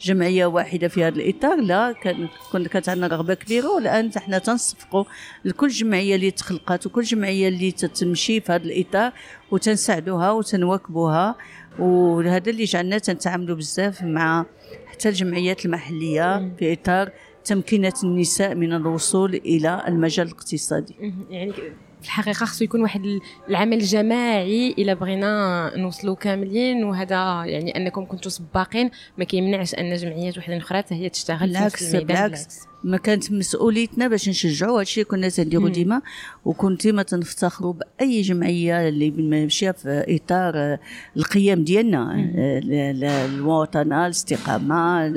كجمعية 0.00 0.46
واحدة 0.46 0.88
في 0.88 1.04
هذا 1.04 1.16
الإطار 1.16 1.60
لا 1.60 1.92
كان 1.92 2.28
كانت 2.70 2.88
عندنا 2.88 3.06
رغبة 3.06 3.34
كبيرة 3.34 3.68
والآن 3.68 4.10
إحنا 4.16 4.38
تنصفقوا 4.38 5.04
لكل 5.44 5.68
جمعية 5.68 6.14
اللي 6.14 6.30
تخلقات 6.30 6.86
وكل 6.86 7.02
جمعية 7.02 7.48
اللي 7.48 7.70
تتمشي 7.72 8.40
في 8.40 8.52
هذا 8.52 8.62
الإطار 8.64 9.12
وتنساعدوها 9.50 10.30
وتنواكبوها 10.30 11.34
وهذا 11.78 12.50
اللي 12.50 12.64
جعلنا 12.64 12.98
تنتعاملوا 12.98 13.56
بزاف 13.56 14.02
مع 14.02 14.46
حتى 14.86 15.08
الجمعيات 15.08 15.64
المحلية 15.64 16.52
في 16.58 16.72
إطار 16.72 17.10
تمكينة 17.44 17.92
النساء 18.04 18.54
من 18.54 18.72
الوصول 18.72 19.34
إلى 19.34 19.82
المجال 19.88 20.26
الاقتصادي. 20.26 20.94
يعني 21.30 21.52
في 21.52 22.08
الحقيقة 22.08 22.32
خصو 22.34 22.64
يكون 22.64 22.82
واحد 22.82 23.04
ال- 23.04 23.20
العمل 23.48 23.78
جماعي 23.78 24.68
إلا 24.78 24.94
بغينا 24.94 25.72
نوصلوا 25.76 26.14
كاملين 26.14 26.84
وهذا 26.84 27.44
يعني 27.46 27.76
أنكم 27.76 28.04
كنتوا 28.06 28.30
سباقين 28.30 28.90
ما 29.18 29.24
كيمنعش 29.24 29.74
أن 29.74 29.94
جمعيات 29.96 30.38
وحده 30.38 30.56
أخرى 30.56 30.78
حتى 30.78 30.94
هي 30.94 31.08
تشتغل 31.08 31.48
بالعكس 31.48 31.94
الميدان. 31.94 32.06
بالعكس. 32.30 32.58
ما 32.84 32.96
كانت 32.96 33.32
مسؤوليتنا 33.32 34.08
باش 34.08 34.28
نشجعوا 34.28 34.80
هادشي 34.80 35.04
كنا 35.04 35.28
تنديروا. 35.28 35.68
ديما 35.68 36.02
وكنت 36.44 36.82
ديما 36.82 37.02
تنفتخروا 37.02 37.72
بأي 37.72 38.20
جمعية 38.20 38.88
اللي 38.88 39.10
ماشية 39.10 39.70
في 39.70 40.04
إطار 40.08 40.52
آه، 40.56 40.78
القيم 41.16 41.64
ديالنا 41.64 42.30
آه، 42.36 43.26
المواطنه 43.26 44.06
الاستقامة 44.06 45.12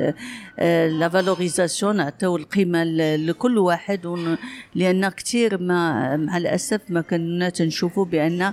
آه، 0.58 0.88
لا 0.88 1.08
فالوريزاسيون 1.08 1.96
نعطيو 1.96 2.36
القيمة 2.36 2.84
لكل 3.16 3.58
واحد 3.58 4.06
لأن 4.74 5.08
كثير 5.08 5.62
ما 5.62 6.16
مع 6.16 6.36
الأسف 6.36 6.80
ما 6.88 7.00
كنا 7.00 7.48
تنشوفوا 7.48 8.04
بأن 8.04 8.52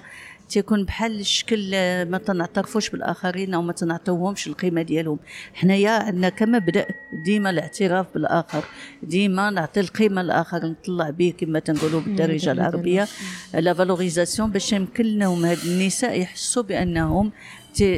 تيكون 0.53 0.85
بحال 0.85 1.19
الشكل 1.19 1.71
ما 2.05 2.17
تنعترفوش 2.17 2.89
بالآخرين 2.89 3.53
أو 3.53 3.61
ما 3.61 3.73
تنعطيوهمش 3.73 4.47
القيمة 4.47 4.81
ديالهم. 4.81 5.19
حنايا 5.53 5.89
عندنا 5.89 6.29
كمبدا 6.29 6.85
ديما 7.25 7.49
الاعتراف 7.49 8.05
بالآخر 8.13 8.63
ديما 9.03 9.49
نعطي 9.49 9.79
القيمة 9.79 10.21
للآخر 10.21 10.65
نطلع 10.65 11.09
به 11.09 11.33
كما 11.37 11.59
تنقولوا 11.59 12.01
بالدارجه 12.01 12.51
العربية. 12.51 13.07
لا 13.53 13.73
فالوريزاسيون 13.73 14.51
باش 14.51 14.73
يمكن 14.73 15.03
لهم 15.19 15.45
هاد 15.45 15.57
النساء 15.65 16.19
يحسوا 16.19 16.63
بأنهم 16.63 17.31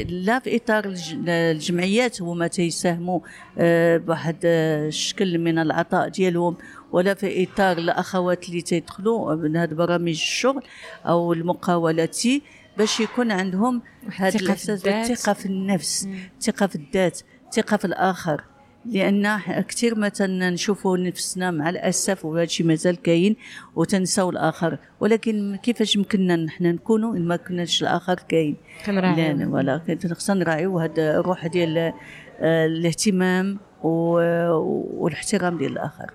لا 0.09 0.39
في 0.39 0.55
إطار 0.55 0.95
الجمعيات 1.27 2.21
هما 2.21 2.47
تيساهموا 2.47 3.19
آه، 3.57 3.97
بواحد 3.97 4.35
الشكل 4.43 5.37
من 5.37 5.59
العطاء 5.59 6.09
ديالهم. 6.09 6.57
ولا 6.91 7.13
في 7.13 7.43
إطار 7.43 7.77
الأخوات 7.77 8.49
اللي 8.49 8.61
تيدخلوا 8.61 9.35
من 9.35 9.55
هاد 9.55 9.73
برامج 9.73 10.09
الشغل 10.09 10.63
أو 11.05 11.33
المقاولاتي 11.33 12.41
باش 12.77 12.99
يكون 12.99 13.31
عندهم 13.31 13.81
هذا 14.15 14.39
الاحساس 14.39 14.87
الثقة 14.87 15.33
في 15.33 15.45
النفس 15.45 16.07
الثقة 16.37 16.67
في 16.67 16.75
الذات 16.75 17.21
الثقة 17.45 17.77
في 17.77 17.85
الآخر. 17.85 18.43
لأن 18.85 19.39
كثير 19.61 19.95
ما 19.95 20.09
تنشوفوا 20.09 20.97
نفسنا 20.97 21.51
مع 21.51 21.69
الأسف 21.69 22.25
وهذا 22.25 22.43
الشيء 22.43 22.65
مازال 22.65 23.01
كاين 23.01 23.35
وتنساو 23.75 24.29
الآخر. 24.29 24.77
ولكن 24.99 25.55
كيفاش 25.63 25.95
يمكننا 25.95 26.35
نحن 26.35 26.65
نكونوا 26.65 27.15
إن 27.15 27.27
ما 27.27 27.35
كناش 27.35 27.81
الآخر 27.81 28.15
كاين؟ 28.29 28.57
كنراعيو. 28.85 29.55
ولا. 29.55 29.97
خصنا 30.11 30.35
نراعيو 30.35 30.79
هذا 30.79 31.19
الروح 31.19 31.47
ديال 31.47 31.93
آه، 32.39 32.65
الاهتمام 32.65 33.59
والاحترام 33.83 35.57
ديال 35.57 35.71
الآخر. 35.71 36.11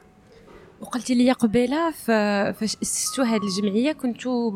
وقلتي 0.80 1.14
لي 1.14 1.32
قبيلة 1.32 1.90
فاش 2.52 2.76
اسستوا 2.82 3.24
هذه 3.24 3.42
الجمعية 3.42 3.92
كنتوا 3.92 4.52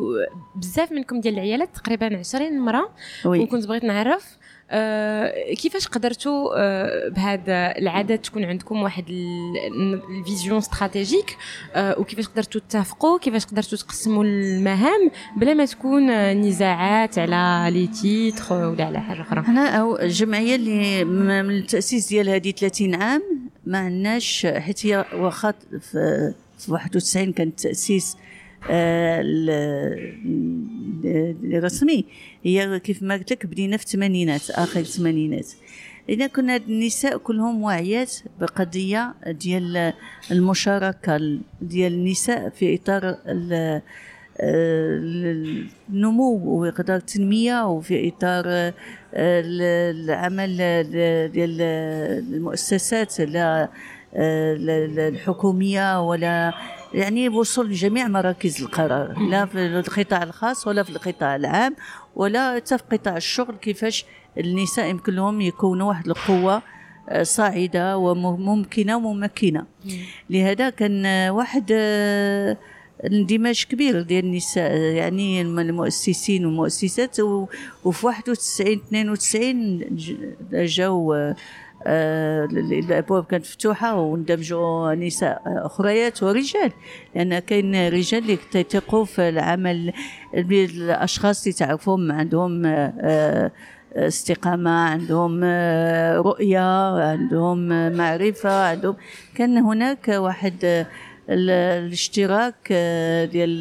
بزاف 0.54 0.92
منكم 0.92 1.20
ديال 1.20 1.34
العيالات 1.34 1.76
تقريبا 1.76 2.18
20 2.18 2.58
مراه 2.60 2.88
وكنت 3.42 3.66
بغيت 3.66 3.84
نعرف 3.84 4.36
كيفاش 5.54 5.88
قدرتوا 5.88 6.50
آه 6.56 7.08
بهذا 7.08 7.78
العدد 7.78 8.18
تكون 8.18 8.44
عندكم 8.44 8.82
واحد 8.82 9.04
ال 10.10 10.17
vision 10.17 10.56
stratégique 10.58 11.36
آه 11.74 11.98
وكيفاش 12.00 12.28
قدرتوا 12.28 12.60
تتفقوا 12.60 13.18
كيفاش 13.18 13.44
قدرتوا 13.46 13.78
تقسموا 13.78 14.24
المهام 14.24 15.10
بلا 15.36 15.54
ما 15.54 15.64
تكون 15.64 16.32
نزاعات 16.32 17.18
على 17.18 17.70
les 17.70 17.86
titres 17.86 18.54
ولا 18.54 18.84
على 18.84 19.00
حاجة 19.00 19.20
أخرى؟ 19.20 19.44
أو 19.58 19.98
الجمعيه 19.98 20.54
اللي 20.54 21.04
من 21.04 21.50
التأسيس 21.50 22.08
ديال 22.08 22.28
هذه 22.28 22.50
30 22.50 22.94
عام 22.94 23.22
ما 23.66 23.78
عندناش 23.78 24.46
حيت 24.46 24.86
هي 24.86 25.04
واخا 25.14 25.54
في 25.80 26.32
91 26.68 27.32
كان 27.32 27.48
التأسيس 27.48 28.16
الرسمي 31.44 32.04
هي 32.44 32.80
كيف 32.80 33.02
ما 33.02 33.14
قلت 33.14 33.32
لك 33.32 33.46
بدينا 33.46 33.76
في 33.76 33.84
الثمانينات 33.84 34.50
آخر 34.50 34.80
الثمانينات. 34.80 35.46
إذا 36.08 36.26
كنا 36.26 36.56
النساء 36.56 37.18
كلهم 37.18 37.62
واعيات 37.62 38.12
بقضية 38.40 39.14
ديال 39.26 39.92
المشاركة 40.30 41.38
ديال 41.60 41.92
النساء 41.92 42.48
في 42.48 42.74
إطار 42.74 43.16
النمو 45.90 46.60
وإطار 46.60 46.96
التنمية 46.96 47.66
وفي 47.66 48.08
إطار 48.08 48.72
العمل 49.14 50.56
ديال 51.32 51.60
المؤسسات 52.34 53.20
لا 53.20 53.68
الحكومية 55.08 56.08
ولا 56.08 56.52
يعني 56.94 57.28
وصول 57.28 57.70
لجميع 57.70 58.08
مراكز 58.08 58.62
القرار 58.62 59.18
لا 59.18 59.46
في 59.46 59.58
القطاع 59.66 60.22
الخاص 60.22 60.66
ولا 60.66 60.82
في 60.82 60.90
القطاع 60.90 61.36
العام. 61.36 61.76
ولا 62.16 62.56
حتى 62.56 62.78
في 62.78 62.84
قطاع 62.92 63.16
الشغل 63.16 63.56
كيفاش 63.56 64.04
النساء 64.38 64.90
يمكن 64.90 65.14
لهم 65.14 65.40
يكونوا 65.40 65.88
واحد 65.88 66.06
القوة 66.08 66.62
آه، 67.08 67.22
صاعدة 67.22 67.98
وممكنة 67.98 68.96
وممكنة. 68.96 69.66
لهذا 70.30 70.70
كان 70.70 71.30
واحد 71.30 71.70
آه، 71.72 72.56
اندماج 73.06 73.64
كبير 73.70 74.02
ديال 74.02 74.24
النساء 74.24 74.72
يعني 74.76 75.40
المؤسسين 75.40 76.46
والمؤسسات 76.46 77.20
وفي 77.84 78.06
91 78.06 78.72
92 78.72 79.84
جاو 80.52 81.14
آه، 81.14 81.36
الأبواب 81.86 83.24
كانت 83.24 83.44
مفتوحة 83.44 84.00
وندمجوا 84.00 84.94
نساء 84.94 85.42
أخريات 85.46 86.22
ورجال 86.22 86.72
لأن 87.14 87.38
كاين 87.38 87.88
رجال 87.88 88.22
اللي 88.22 88.38
تيثقوا 88.52 89.04
في 89.04 89.28
العمل 89.28 89.92
الأشخاص 90.34 91.46
اللي 91.46 91.58
تعرفهم 91.58 92.12
عندهم 92.12 92.62
آه، 92.66 93.50
استقامة 93.96 94.70
عندهم 94.70 95.40
آه، 95.44 96.16
رؤية 96.16 97.00
عندهم 97.00 97.92
معرفة 97.96 98.68
عندهم. 98.68 98.96
كان 99.34 99.58
هناك 99.58 100.08
واحد 100.08 100.86
الاشتراك 101.30 102.72
ديال 103.32 103.60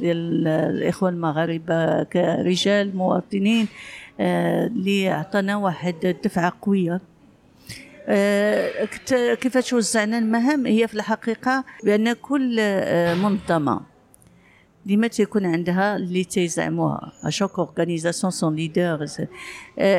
ديال 0.00 0.48
الإخوة 0.48 1.08
المغاربة 1.08 2.02
كرجال 2.02 2.96
مواطنين 2.96 3.68
اللي 4.20 5.08
عطانا 5.08 5.56
واحد 5.56 5.94
الدفعة 6.04 6.52
قوية. 6.62 6.92
آه، 6.92 7.15
كيفاش 9.34 9.72
وزعنا 9.72 10.18
المهام؟ 10.18 10.66
هي 10.66 10.88
في 10.88 10.94
الحقيقة 10.94 11.64
بأن 11.84 12.12
كل 12.12 12.56
آه، 12.60 13.14
منظمة 13.14 13.80
ديما 14.86 15.06
تيكون 15.08 15.46
عندها 15.46 15.96
اللي 15.96 16.24
تيزعموها. 16.24 17.12
à 17.24 17.29
chaque 17.29 17.58
organisation 17.58 18.30
son 18.30 18.56
leader 18.56 19.16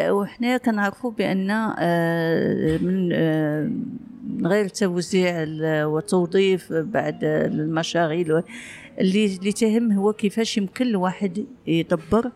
وحنا 0.10 0.58
كنعرفوا 0.58 1.12
بأن 1.12 1.52
آه، 1.52 2.78
من 2.78 4.48
غير 4.48 4.68
توزيع 4.68 5.46
وتوظيف 5.86 6.74
بعد 6.74 7.20
المشاغل 7.24 8.44
اللي 9.00 9.26
اللي 9.26 9.52
تهم 9.52 9.92
هو 9.92 10.14
كيفاش 10.14 10.58
يمكن 10.58 10.88
الواحد 10.88 11.46
يدبر 11.68 12.32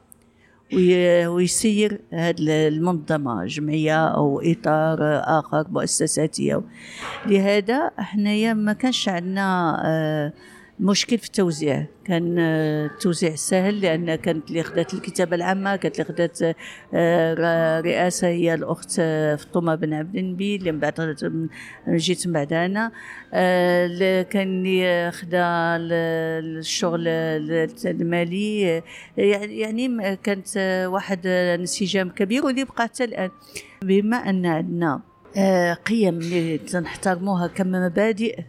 ويسير 0.73 2.01
هذه 2.13 2.67
المنظمة 2.67 3.45
جمعية 3.45 4.07
أو 4.07 4.41
إطار 4.41 4.97
آخر 5.39 5.65
مؤسساتي 5.69 6.61
لهذا 7.25 7.91
حنايا 7.97 8.53
ما 8.53 8.73
كانش 8.73 9.09
عندنا 9.09 9.81
آه 9.85 10.33
مشكل 10.81 11.17
في 11.17 11.25
التوزيع. 11.25 11.85
كان 12.05 12.39
التوزيع 12.39 13.35
سهل 13.35 13.81
لأن 13.81 14.15
كانت 14.15 14.49
اللي 14.49 14.63
خدات 14.63 14.93
الكتابة 14.93 15.35
العامة 15.35 15.75
كانت 15.75 15.99
اللي 15.99 16.09
خدات 16.13 16.39
آه، 16.93 17.81
رئاسة 17.81 18.27
هي 18.27 18.53
الأخت 18.53 18.95
آه، 18.99 19.35
فطومة 19.35 19.75
بن 19.75 19.93
عبد 19.93 20.15
النبي 20.15 20.55
اللي 20.55 20.71
من 20.71 20.79
بعد 20.79 21.15
جيت 21.89 22.27
من 22.27 22.33
بعد 22.33 22.53
أنا. 22.53 22.91
آه، 23.33 24.21
كان 24.21 24.47
اللي 24.47 25.11
خدا 25.11 25.41
الشغل 25.79 27.07
المالي. 27.85 28.81
يعني-, 29.17 29.59
يعني 29.59 30.15
كانت 30.23 30.47
واحد 30.87 31.27
انسجام 31.27 32.09
كبير 32.09 32.45
واللي 32.45 32.63
بقى 32.63 32.83
حتى 32.83 33.03
الآن. 33.03 33.29
بما 33.83 34.17
أن 34.17 34.45
عندنا 34.45 35.01
قيم 35.85 36.17
اللي 36.17 36.57
تنحترموها 36.57 37.47
كمبادئ 37.47 38.39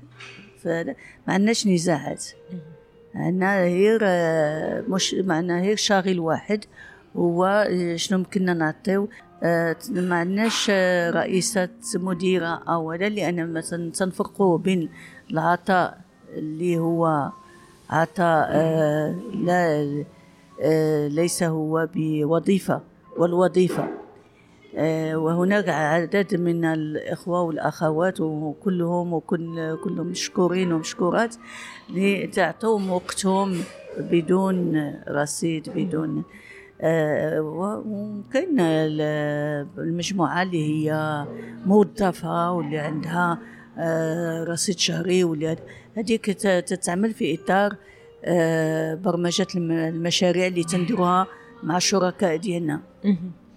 ما 0.66 0.94
عندناش 1.34 1.66
نزاعات. 1.66 2.24
عندنا 3.14 3.62
غير 3.62 4.00
مش 4.88 5.14
معنا 5.14 5.60
غير 5.60 5.76
شاغل 5.76 6.20
واحد 6.20 6.64
هو 7.16 7.68
شنو 7.96 8.18
ممكننا 8.18 8.54
نعطيو؟ 8.54 9.08
آه، 9.42 9.76
ما 9.90 10.16
عندناش 10.16 10.70
رئيسة 11.10 11.68
مديرة 11.94 12.62
أو 12.68 12.92
هذا 12.92 13.08
لأن 13.08 13.52
مثلا 13.52 13.90
تنفرقوا 13.90 14.58
بين 14.58 14.88
العطاء 15.30 15.98
اللي 16.34 16.78
هو 16.78 17.30
عطاء 17.90 18.48
آه، 18.50 19.14
لا 19.34 20.04
آه، 20.62 21.08
ليس 21.08 21.42
هو 21.42 21.88
بوظيفة 21.94 22.80
والوظيفة. 23.16 23.82
آه، 23.82 24.01
وهناك 25.14 25.68
عدد 25.68 26.40
من 26.40 26.64
الإخوة 26.64 27.42
والأخوات 27.42 28.20
وكلهم 28.20 29.12
وكل 29.12 29.76
كلهم 29.84 30.06
مشكورين 30.06 30.72
ومشكورات 30.72 31.34
لتعطوهم 31.90 32.90
وقتهم 32.90 33.56
بدون 33.98 34.92
رصيد 35.08 35.68
بدون 35.76 36.24
آه، 36.84 37.40
وكاين 37.40 38.60
المجموعة 39.78 40.42
اللي 40.42 40.90
هي 40.90 41.24
موظفة 41.66 42.52
واللي 42.52 42.78
عندها 42.78 43.38
آه، 43.78 44.44
رصيد 44.44 44.78
شهري 44.78 45.24
واللي 45.24 45.56
هذيك 45.96 46.24
تتعمل 46.40 47.14
في 47.14 47.34
إطار 47.34 47.76
برمجة 48.96 49.46
المشاريع 49.56 50.46
اللي 50.46 50.64
تنديروها 50.64 51.26
مع 51.62 51.76
الشركاء 51.76 52.36
ديالنا. 52.36 52.80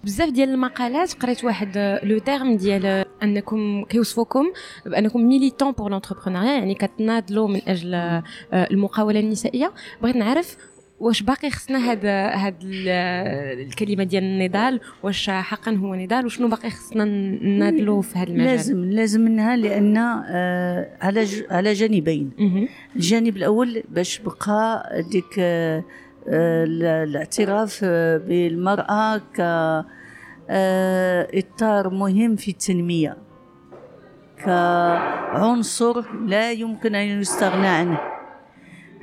بزاف 0.06 0.30
ديال 0.30 0.50
المقالات 0.50 1.14
قريت 1.14 1.44
واحد 1.44 2.00
le 2.04 2.18
terme 2.18 2.58
ديال 2.58 3.06
أنكم 3.24 3.84
كيوصفوكم 3.90 4.46
بأنكم 4.86 5.22
militants 5.28 5.72
pour 5.72 5.92
l'entrepreneuriat 5.92 6.54
يعني 6.54 6.76
كتناضلوا 6.76 7.48
من 7.48 7.62
أجل 7.68 7.94
آه، 7.94 8.24
المقاولة 8.54 9.20
النسائية. 9.20 9.72
بغيت 10.02 10.16
نعرف 10.16 10.58
واش 11.00 11.22
باقي 11.24 11.50
خصنا 11.50 11.92
هاد 11.92 12.06
هاد 12.06 12.56
الكلمة 13.60 14.04
ديال 14.04 14.24
النضال 14.24 14.80
واش 15.04 15.30
حقا 15.30 15.72
هو 15.72 15.96
نضال 15.96 16.26
وشنو 16.26 16.48
باقي 16.48 16.70
خصنا 16.70 17.06
نناضلوا 17.06 18.02
في 18.02 18.18
هذا 18.20 18.28
المجال؟ 18.30 18.46
لازم 18.46 18.86
لازم 18.86 19.22
منها 19.22 19.56
لأن 19.56 19.98
آه 19.98 20.88
على 21.02 21.28
على 21.50 21.74
جانبين. 21.74 22.32
الجانب 22.96 23.38
الأول 23.38 23.84
باش 23.90 24.20
بقى 24.20 24.90
ديك 25.12 25.36
آه 25.40 25.84
الاعتراف 26.28 27.86
بالمرأة 28.28 29.18
ك 29.18 29.42
آه، 30.50 31.28
إطار 31.34 31.90
مهم 31.90 32.36
في 32.36 32.52
التنمية 32.52 33.18
كعنصر 34.38 36.04
لا 36.26 36.52
يمكن 36.52 36.96
أن 36.96 37.22
يستغنى 37.22 37.68
عنه 37.68 38.00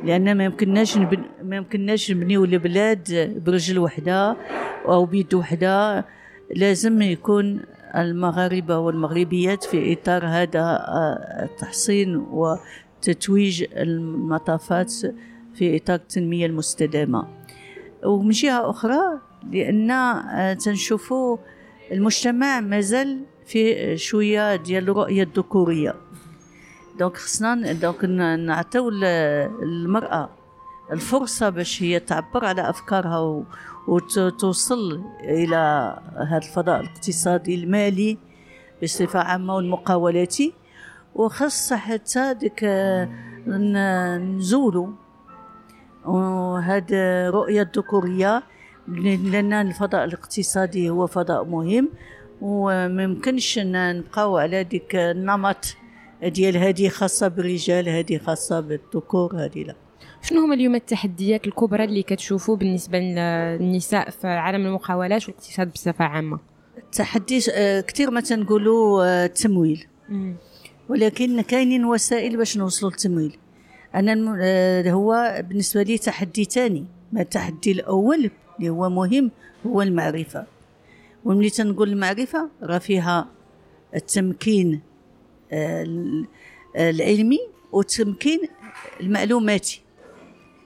لأن 0.04 0.36
ما 0.36 0.44
يمكنناش 0.44 0.98
نبن... 0.98 1.24
ما 1.42 1.56
يمكنناش 1.56 2.10
نبنيو 2.10 2.44
البلاد 2.44 3.32
برجل 3.46 3.78
وحدة 3.78 4.36
أو 4.84 5.06
بيد 5.06 5.34
وحدة 5.34 6.04
لازم 6.54 7.02
يكون 7.02 7.60
المغاربة 7.96 8.78
والمغربيات 8.78 9.64
في 9.64 9.92
إطار 9.92 10.26
هذا 10.26 10.60
آه، 10.60 11.44
التحصين 11.44 12.16
وتتويج 12.16 13.64
المطافات 13.76 14.94
في 15.54 15.76
إطار 15.76 15.96
التنمية 15.96 16.46
المستدامة. 16.46 17.28
ومن 18.04 18.30
جهة 18.30 18.70
أخرى 18.70 19.20
لأن 19.52 19.90
آه، 19.90 20.52
تنشوفوا 20.52 21.36
المجتمع 21.92 22.60
مازال 22.60 23.20
في 23.46 23.96
شوية 23.96 24.56
ديال 24.56 24.88
الرؤية 24.90 25.22
الذكورية. 25.22 25.94
donc 26.98 27.16
خصنا 27.16 27.72
donc 27.72 28.04
نعطيو 28.04 28.88
المرأة 29.62 30.30
الفرصة 30.92 31.48
باش 31.48 31.82
هي 31.82 32.00
تعبر 32.00 32.44
على 32.44 32.70
أفكارها 32.70 33.44
وتوصل 33.88 35.02
إلى 35.20 35.56
هذا 36.16 36.36
الفضاء 36.36 36.80
الاقتصادي 36.80 37.54
المالي 37.54 38.18
بصفة 38.82 39.20
عامة 39.20 39.56
والمقاولاتي. 39.56 40.52
وخاصة 41.14 41.76
حتى 41.76 42.34
ديك 42.34 42.64
نزولوا 43.46 44.88
وهذه 46.06 47.30
رؤية 47.30 47.62
الذكورية 47.62 48.42
لأن 48.88 49.52
الفضاء 49.52 50.04
الاقتصادي 50.04 50.90
هو 50.90 51.06
فضاء 51.06 51.44
مهم 51.44 51.88
وما 52.40 53.02
يمكنش 53.02 53.58
نبقاو 53.58 54.36
على 54.36 54.64
ديك 54.64 54.96
النمط 54.96 55.76
ديال 56.22 56.56
هذه 56.56 56.88
خاصة 56.88 57.28
بالرجال 57.28 57.88
هذه 57.88 58.18
خاصة 58.18 58.60
بالذكور 58.60 59.36
هذه 59.36 59.64
لا. 59.64 59.74
شنو 60.22 60.40
هما 60.40 60.54
اليوم 60.54 60.74
التحديات 60.74 61.46
الكبرى 61.46 61.84
اللي 61.84 62.02
كتشوفوا 62.02 62.56
بالنسبة 62.56 62.98
للنساء 62.98 64.10
في 64.10 64.26
عالم 64.26 64.66
المقاولات 64.66 65.28
والاقتصاد 65.28 65.72
بصفة 65.72 66.04
عامة؟ 66.04 66.38
التحدي 66.78 67.40
آه، 67.52 67.80
كثير 67.80 68.10
ما 68.10 68.20
تنقولوا 68.20 69.04
آه، 69.04 69.26
التمويل. 69.26 69.86
ولكن 70.88 71.40
كاينين 71.40 71.84
وسائل 71.84 72.36
باش 72.36 72.56
نوصلوا 72.56 72.90
للتمويل. 72.90 73.36
أنا 73.94 74.36
آه، 74.40 74.90
هو 74.90 75.42
بالنسبة 75.48 75.82
لي 75.82 75.98
تحدي 75.98 76.44
ثاني 76.44 76.84
ما 77.12 77.22
التحدي 77.22 77.72
الأول؟ 77.72 78.30
اللي 78.58 78.70
هو 78.70 78.90
مهم 78.90 79.30
هو 79.66 79.82
المعرفة. 79.82 80.46
وملي 81.24 81.50
تنقول 81.50 81.88
المعرفة 81.88 82.48
راه 82.62 82.78
فيها 82.78 83.28
التمكين 83.94 84.80
العلمي 86.76 87.38
والتمكين 87.72 88.40
المعلوماتي 89.00 89.82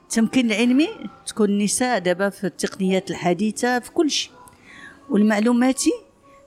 التمكين 0.03 0.51
العلمي 0.51 0.87
تكون 1.25 1.49
النساء 1.49 1.99
دابا 1.99 2.29
في 2.29 2.43
التقنيات 2.43 3.11
الحديثة 3.11 3.79
في 3.79 3.91
كل 3.91 4.09
شيء. 4.09 4.31
والمعلوماتي 5.09 5.91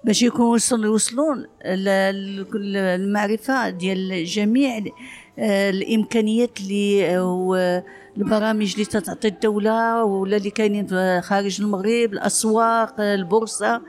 باش 0.04 0.22
يكون 0.22 0.46
وصلوا 0.46 0.84
يوصلون 0.84 1.46
المعرفة 1.64 3.70
ديال 3.70 4.24
جميع 4.24 4.78
آه، 4.78 4.84
الإمكانيات 5.40 6.61
اللي 6.61 7.18
البرامج 8.16 8.72
اللي 8.72 8.85
تعطي 8.85 9.29
الدولة 9.29 10.05
ولا 10.05 10.37
اللي 10.37 10.50
كاينين 10.50 11.20
خارج 11.20 11.61
المغرب 11.61 12.12
الأسواق 12.12 13.00
البورصة 13.00 13.83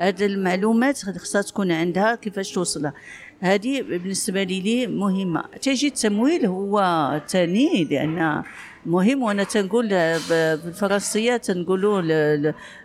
هاد 0.00 0.22
المعلومات 0.22 0.98
خصها 0.98 1.42
تكون 1.42 1.72
عندها 1.72 2.14
كيفاش 2.14 2.52
توصلها. 2.52 2.92
هذه 3.40 3.82
بالنسبة 3.82 4.42
لي 4.42 4.86
مهمة. 4.86 5.44
تيجي 5.62 5.86
التمويل 5.86 6.46
هو 6.46 7.20
ثاني 7.28 7.84
لأن 7.84 8.42
مهم 8.86 9.22
وأنا 9.22 9.44
تنقول 9.44 9.88
بالفرنسية 10.30 11.36
تنقولوا 11.36 12.00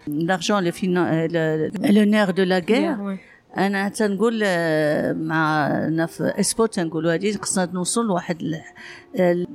l'argent 0.07 0.63
le 0.63 2.03
nerf 2.03 2.29
de 2.31 2.43
la 2.43 2.59
guerre 2.59 3.17
أنا 3.57 3.89
تنقول 3.89 4.39
مع 5.13 5.69
في 6.05 6.33
ESPOD 6.39 6.65
تنقولوا 6.65 7.13
هذه 7.13 7.37
خصنا 7.41 7.69
نوصل 7.73 8.05
لواحد 8.05 8.61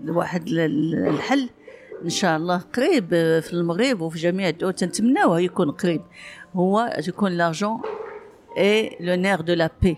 لواحد 0.04 0.48
الحل. 0.48 1.48
إن 2.04 2.10
شاء 2.10 2.36
الله 2.36 2.56
قريب 2.56 3.08
في 3.40 3.52
المغرب 3.52 4.00
وفي 4.00 4.18
جميع 4.18 4.48
الدول. 4.48 4.72
تنتمناوه 4.72 5.40
يكون 5.40 5.70
قريب. 5.70 6.02
هو 6.54 6.96
يكون 7.08 7.32
l'argent 7.32 7.80
est 8.58 8.96
le 9.00 9.14
nerf 9.14 9.40
de 9.40 9.52
la 9.52 9.70
paix 9.82 9.96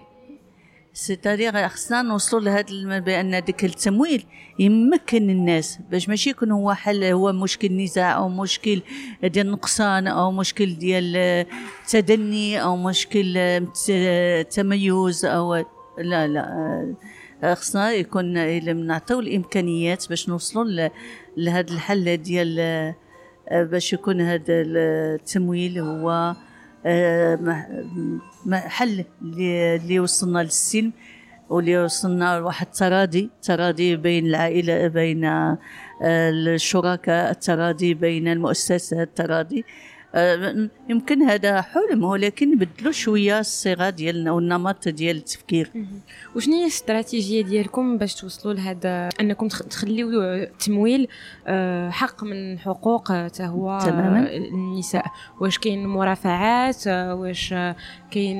c'est-à-dire 0.99 1.69
خصنا 1.69 2.03
نوصلوا 2.03 2.43
لهذا 2.43 2.99
بأن 2.99 3.45
ديك 3.45 3.65
التمويل 3.65 4.25
يمكن 4.59 5.31
الناس 5.31 5.79
باش 5.91 6.09
ماشي 6.09 6.31
يكون 6.31 6.51
هو 6.51 6.75
حل 6.75 7.05
هو 7.05 7.33
مشكل 7.33 7.77
نزاع 7.77 8.17
أو 8.17 8.29
مشكل 8.29 8.81
ديال 9.23 9.51
نقصان 9.51 10.07
أو 10.07 10.33
مشكل 10.33 10.75
ديال 10.75 11.47
تدني 11.89 12.63
أو 12.63 12.77
مشكل 12.77 13.35
تميز 14.51 15.25
أو 15.25 15.65
لا 15.99 16.27
لا 16.27 17.55
خصنا 17.55 17.93
يكون 17.93 18.87
نعطيو 18.87 19.21
الإمكانيات 19.21 20.09
باش 20.09 20.29
نوصلوا 20.29 20.89
لهذا 21.37 21.73
الحل 21.73 22.17
ديال 22.17 22.95
باش 23.53 23.93
يكون 23.93 24.21
هذا 24.21 24.43
التمويل 24.49 25.79
هو 25.79 26.35
حل 28.53 29.05
اللي 29.23 30.01
وصلنا 30.01 30.39
للسلم 30.39 30.93
واللي 31.51 31.85
وصلنا 31.85 32.39
لواحد 32.39 32.67
التراضي 32.67 33.31
تراضي 33.43 33.97
بين 33.97 34.27
العائلة 34.27 34.87
بين 34.87 35.25
آه، 35.25 35.59
الشركاء 36.03 37.31
التراضي 37.31 37.95
بين 37.95 38.29
المؤسسات 38.29 38.93
التراضي. 38.93 39.59
آه، 39.61 39.88
يمكن 40.89 41.23
هذا 41.23 41.61
حلم 41.61 42.05
ولكن 42.05 42.59
بدلوا 42.59 42.93
شوية 42.93 43.39
الصيغة 43.41 43.91
ديالنا 43.91 44.33
والنمط 44.33 44.89
ديال 44.89 45.17
التفكير. 45.17 45.71
وشنو 46.37 46.55
هي 46.55 46.63
الاستراتيجية 46.63 47.43
ديالكم 47.43 47.99
باش 47.99 48.15
توصلوا 48.15 48.55
لهذا 48.55 49.09
أنكم 49.21 49.49
تخليو 49.49 50.23
التمويل 50.23 51.09
آه، 51.47 51.91
حق 51.91 52.25
من 52.25 52.59
حقوق 52.59 53.13
حتى 53.13 53.43
هو 53.43 53.79
تماما. 53.83 54.37
النساء؟ 54.37 55.05
واش 55.41 55.59
كاين 55.59 55.87
مرافعات 55.87 56.87
واش 56.89 57.55
كاين 58.11 58.39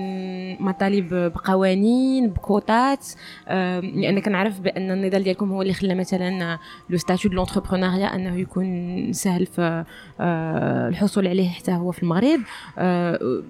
مطالب 0.63 1.15
بقوانين 1.15 2.31
بكوتات؟ 2.31 3.07
لأن 3.49 4.21
كنعرف 4.21 4.61
بأن 4.61 4.91
النضال 4.91 5.23
ديالكم 5.25 5.53
هو 5.53 5.63
اللي 5.63 5.73
خلى 5.73 5.95
مثلا 5.95 6.59
le 6.91 6.97
statut 6.99 7.31
de 7.31 7.37
l'entrepreneuriat 7.37 8.15
أنه 8.15 8.37
يكون 8.41 9.13
سهل 9.13 9.47
في 9.47 9.85
آه، 10.21 10.89
الحصول 10.89 11.29
عليه. 11.29 11.58
حتى 11.59 11.73
هو 11.73 11.93
في 11.93 12.03
المغرب. 12.03 12.41
آه، 12.79 13.43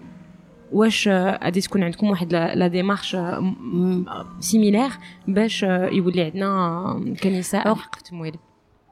واش 0.73 1.09
غادي 1.09 1.61
تكون 1.61 1.83
عندكم 1.83 2.11
واحد 2.11 2.33
la 2.33 2.67
démarche 2.67 3.17
similaire 4.41 4.91
باش 5.29 5.63
يولي 5.63 6.23
عندنا 6.23 7.15
كنساء 7.23 7.75
حق 7.75 7.97
التمويل 7.97 8.37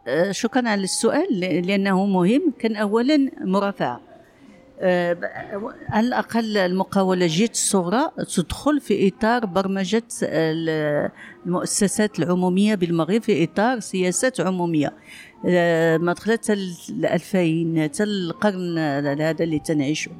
آه، 0.08 0.30
شكرا 0.30 0.68
على 0.68 0.82
السؤال 0.82 1.40
لأنه 1.40 2.06
مهم 2.06 2.52
كان 2.58 2.76
اولا 2.76 3.30
مرافعه 3.40 4.00
آه، 4.80 5.16
على 5.88 6.06
الأقل 6.06 6.56
المقاولجيات 6.56 7.50
الصغرى 7.50 8.10
تدخل 8.36 8.80
في 8.80 9.08
إطار 9.08 9.46
برمجة 9.46 10.02
المؤسسات 11.46 12.18
العمومية 12.18 12.74
بالمغرب 12.74 13.22
في 13.22 13.44
إطار 13.44 13.80
سياسات 13.80 14.40
عمومية. 14.40 14.92
آه، 15.46 15.96
ما 15.96 16.12
دخلت 16.12 16.50
2000 16.50 17.82
حتى 17.82 18.02
القرن 18.02 18.78
هذا 18.78 19.44
اللي 19.44 19.58
تنعيشه 19.58 20.10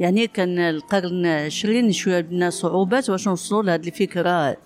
يعني 0.00 0.26
كان 0.26 0.58
القرن 0.58 1.26
20 1.26 1.92
شوية 1.92 2.16
عندنا 2.16 2.50
صعوبات 2.50 3.10
باش 3.10 3.28
نوصلوا 3.28 3.62
لهذه 3.62 3.86
الفكرة. 3.86 4.56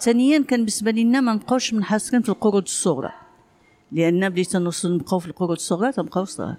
ثانيا 0.00 0.38
كان 0.38 0.60
بالنسبة 0.60 0.90
لنا 0.90 1.20
ما 1.20 1.34
نبقاوش 1.34 1.74
منحصرين 1.74 2.22
في 2.22 2.28
القروض 2.28 2.62
الصغرى. 2.62 3.12
لأن 3.92 4.28
بديت 4.28 4.46
تنوصل 4.46 4.94
نبقاو 4.94 5.18
في 5.18 5.26
القروض 5.26 5.50
الصغرى 5.50 5.92
تنبقاو 5.92 6.24
صغار. 6.24 6.56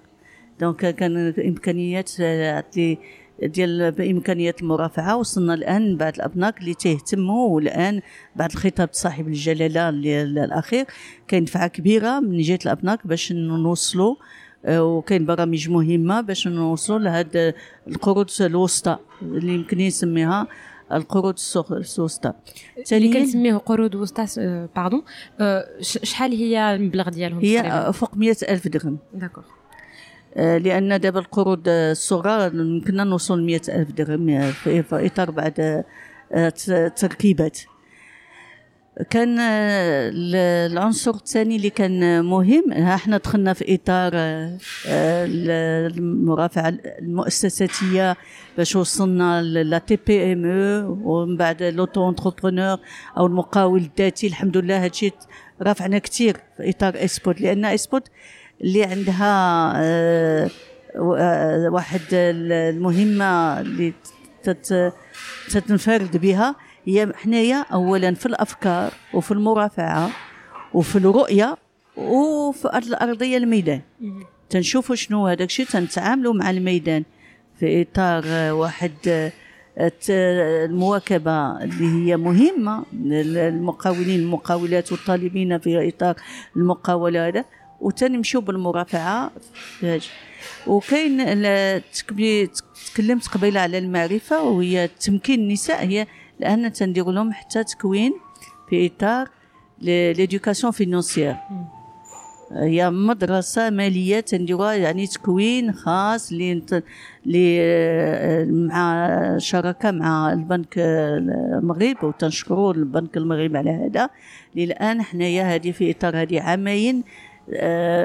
دونك 0.60 0.94
كان 0.94 1.34
امكانيات 1.38 2.10
ديال 3.42 3.90
بإمكانيات 3.90 4.62
المرافعة. 4.62 5.16
وصلنا 5.16 5.54
الآن 5.54 5.96
بعد 5.96 6.14
الأبناك 6.14 6.60
اللي 6.60 6.74
تيهتموا 6.74 7.48
والان 7.48 8.00
بعد 8.36 8.50
الخطاب 8.50 8.88
صاحب 8.92 9.28
الجلالة 9.28 9.88
الأخير. 9.88 10.86
كاين 11.28 11.44
دفعة 11.44 11.66
كبيرة 11.66 12.20
من 12.20 12.40
جهة 12.40 12.58
الأبناك 12.64 13.06
باش 13.06 13.32
نوصلوا 13.32 14.14
وكاين 14.68 15.26
برامج 15.26 15.68
مهمة 15.68 16.20
باش 16.20 16.48
نوصلوا 16.48 16.98
لهاد 16.98 17.54
القروض 17.88 18.30
الوسطى 18.40 18.98
اللي 19.22 19.54
يمكن 19.54 19.78
نسميها 19.78 20.46
القروض 20.92 21.34
الوسطى. 21.70 22.32
اللي 22.92 23.12
كنسميه 23.12 23.56
قروض 23.56 23.94
وسطى 23.94 24.26
pardon 24.76 25.02
شحال 25.80 26.32
هي 26.32 26.74
المبلغ 26.74 27.08
ديالهم؟ 27.08 27.40
هي 27.40 27.90
فوق 27.92 28.16
مئة 28.16 28.36
ألف 28.48 28.68
درهم. 28.68 28.98
d'accord 29.14 29.44
لأن 30.36 31.00
دابا 31.00 31.18
القروض 31.18 31.62
الصغرى 31.68 32.46
يمكننا 32.46 33.04
نوصل 33.04 33.42
مئة 33.42 33.80
ألف 33.80 33.92
درهم 33.92 34.50
في 34.52 34.84
إطار 34.92 35.30
بعد 35.30 35.84
تركيبات. 36.96 37.58
كان 39.10 39.38
العنصر 39.40 41.10
الثاني 41.10 41.56
اللي 41.56 41.70
كان 41.70 42.24
مهم 42.24 42.72
إحنا 42.72 43.16
دخلنا 43.16 43.52
في 43.52 43.74
إطار 43.74 44.12
المرافعة 45.98 46.74
المؤسساتية 46.98 48.16
باش 48.56 48.76
وصلنا 48.76 49.42
la 49.42 49.78
TPME 49.78 50.98
ومن 51.04 51.36
بعد 51.36 51.62
l'auto-entrepreneur 51.62 52.78
أو 53.18 53.26
المقاول 53.26 53.80
الذاتي. 53.80 54.26
الحمد 54.26 54.56
لله 54.56 54.84
هادشي 54.84 55.10
رافعنا 55.62 55.98
كثير 55.98 56.36
في 56.56 56.70
إطار 56.70 56.94
ESPOD 57.04 57.40
لأن 57.40 57.64
ESPOD 57.64 58.08
اللي 58.62 58.84
عندها 58.84 59.72
واحد 61.68 62.00
المهمة 62.12 63.60
اللي 63.60 63.92
تتنفرد 65.50 66.16
بها. 66.16 66.54
هي 66.84 67.12
حنايا 67.14 67.66
اولا 67.72 68.14
في 68.14 68.26
الأفكار 68.26 68.92
وفي 69.14 69.30
المرافعة 69.30 70.10
وفي 70.74 70.96
الرؤية 70.96 71.56
وفي 71.96 72.78
الأرضية 72.78 73.36
الميدان. 73.36 73.80
تنشوفوا 74.50 74.94
شنو 74.94 75.26
هذاك 75.26 75.48
الشيء 75.48 75.66
تنتعاملوا 75.66 76.34
مع 76.34 76.50
الميدان 76.50 77.02
في 77.60 77.82
إطار 77.82 78.24
واحد 78.52 79.30
المواكبة 80.10 81.64
اللي 81.64 81.84
هي 82.10 82.16
مهمة 82.16 82.84
للمقاولين 82.92 84.20
المقاولات 84.20 84.92
والطالبين 84.92 85.58
في 85.58 85.88
إطار 85.88 86.14
المقاولة 86.56 87.28
هذا. 87.28 87.44
وتنمشيو 87.82 88.40
بالمرافعة. 88.40 89.30
وكاين 90.66 91.16
تكلمت 92.92 93.28
قبيله 93.28 93.60
على 93.60 93.78
المعرفة 93.78 94.42
وهي 94.42 94.88
تمكين 95.00 95.40
النساء 95.40 95.86
هي 95.86 96.06
لأن 96.40 96.72
تندير 96.72 97.10
لهم 97.10 97.32
حتى 97.32 97.64
تكوين 97.64 98.12
في 98.70 98.86
إطار 98.86 99.28
l'éducation 99.80 100.72
financière. 100.72 101.36
هي 102.52 102.90
مدرسة 102.90 103.70
مالية 103.70 104.20
تنديروها 104.20 104.74
يعني 104.74 105.06
تكوين 105.06 105.72
خاص 105.72 106.32
لي 106.32 106.62
مع 108.46 109.08
شراكة 109.38 109.90
مع 109.90 110.32
البنك 110.32 110.74
المغرب 110.78 112.04
وتنشكروا 112.04 112.74
البنك 112.74 113.16
المغرب 113.16 113.56
على 113.56 113.70
هذا 113.70 114.10
للآن 114.56 115.02
حنايا 115.02 115.54
هذه 115.54 115.70
في 115.70 115.90
إطار 115.90 116.22
هذه 116.22 116.40
عامين 116.40 117.04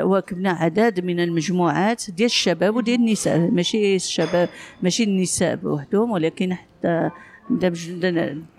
واكبنا 0.04 0.52
عدد 0.52 1.06
من 1.06 1.20
المجموعات 1.20 2.12
ديال 2.12 2.26
الشباب 2.26 2.76
وديال 2.76 3.00
النساء. 3.00 3.38
ماشي 3.38 3.96
الشباب 3.96 4.50
ماشي 4.82 5.04
النساء 5.04 5.56
بوحدهم 5.56 6.12
ولكن 6.12 6.54
حتى 6.54 7.10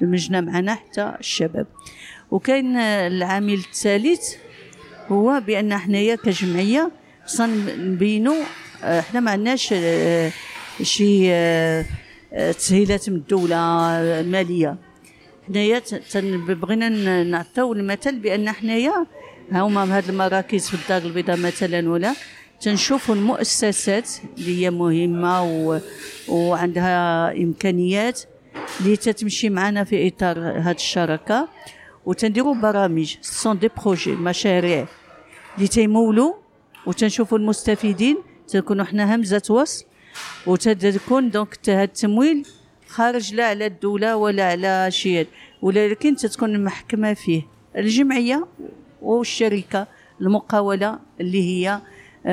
دمجنا 0.01 0.41
معنا 0.41 0.75
حتى 0.75 1.15
الشباب. 1.21 1.67
وكاين 2.31 2.77
العامل 2.77 3.55
الثالث 3.55 4.35
هو 5.09 5.43
بأن 5.47 5.77
حنايا 5.77 6.15
كجمعية 6.15 6.91
خصنا 7.25 7.77
نبينوا 7.77 8.43
إحنا 8.83 9.21
ما 9.21 9.31
عندناش 9.31 9.75
شي 10.83 11.31
تسهيلات 12.53 13.11
من 13.11 13.17
الدولة 13.17 13.57
ماليه 14.23 14.77
حنايا 15.49 15.83
بغينا 16.39 17.23
نعطيو 17.25 17.73
المثل 17.73 18.19
بأن 18.19 18.51
حنايا 18.51 19.07
هما 19.53 19.97
هاد 19.97 20.09
المراكز 20.09 20.69
في 20.69 20.75
الدار 20.75 21.03
البيضاء 21.03 21.37
مثلا 21.37 21.91
ولا 21.91 22.15
تنشوفوا 22.61 23.15
المؤسسات 23.15 24.11
اللي 24.39 24.63
هي 24.65 24.71
مهمة 24.71 25.43
و... 25.45 25.81
وعندها 26.29 27.33
إمكانيات 27.33 28.21
اللي 28.81 28.97
تتمشي 28.97 29.51
معنا 29.51 29.85
في 29.85 30.09
إطار 30.09 30.39
هذه 30.39 30.71
الشراكة. 30.75 31.49
وتنديروا 32.07 32.55
برامج 32.55 33.17
سون 33.21 33.59
دي 33.59 33.71
بروجي 33.83 34.11
مشاريع 34.13 34.87
اللي 35.57 35.69
تيمولوا. 35.69 36.35
وتنشوفوا 36.87 37.39
المستفيدين 37.39 38.17
تكونوا 38.49 38.85
حنا 38.85 39.15
همزة 39.15 39.43
وصل. 39.51 39.85
وتكون 40.47 41.31
دونك 41.31 41.59
هذا 41.69 41.83
التمويل 41.83 42.47
خارج 42.89 43.35
لا 43.35 43.47
على 43.47 43.67
الدولة 43.67 44.17
ولا 44.17 44.45
على 44.51 44.91
شي 44.91 45.27
ولكن 45.63 46.17
تتكون 46.17 46.65
محكمة 46.65 47.15
فيه. 47.15 47.43
الجمعية 47.77 48.47
والشركة 49.03 49.87
المقاولة 50.21 50.99
اللي 51.21 51.43
هي 51.43 51.81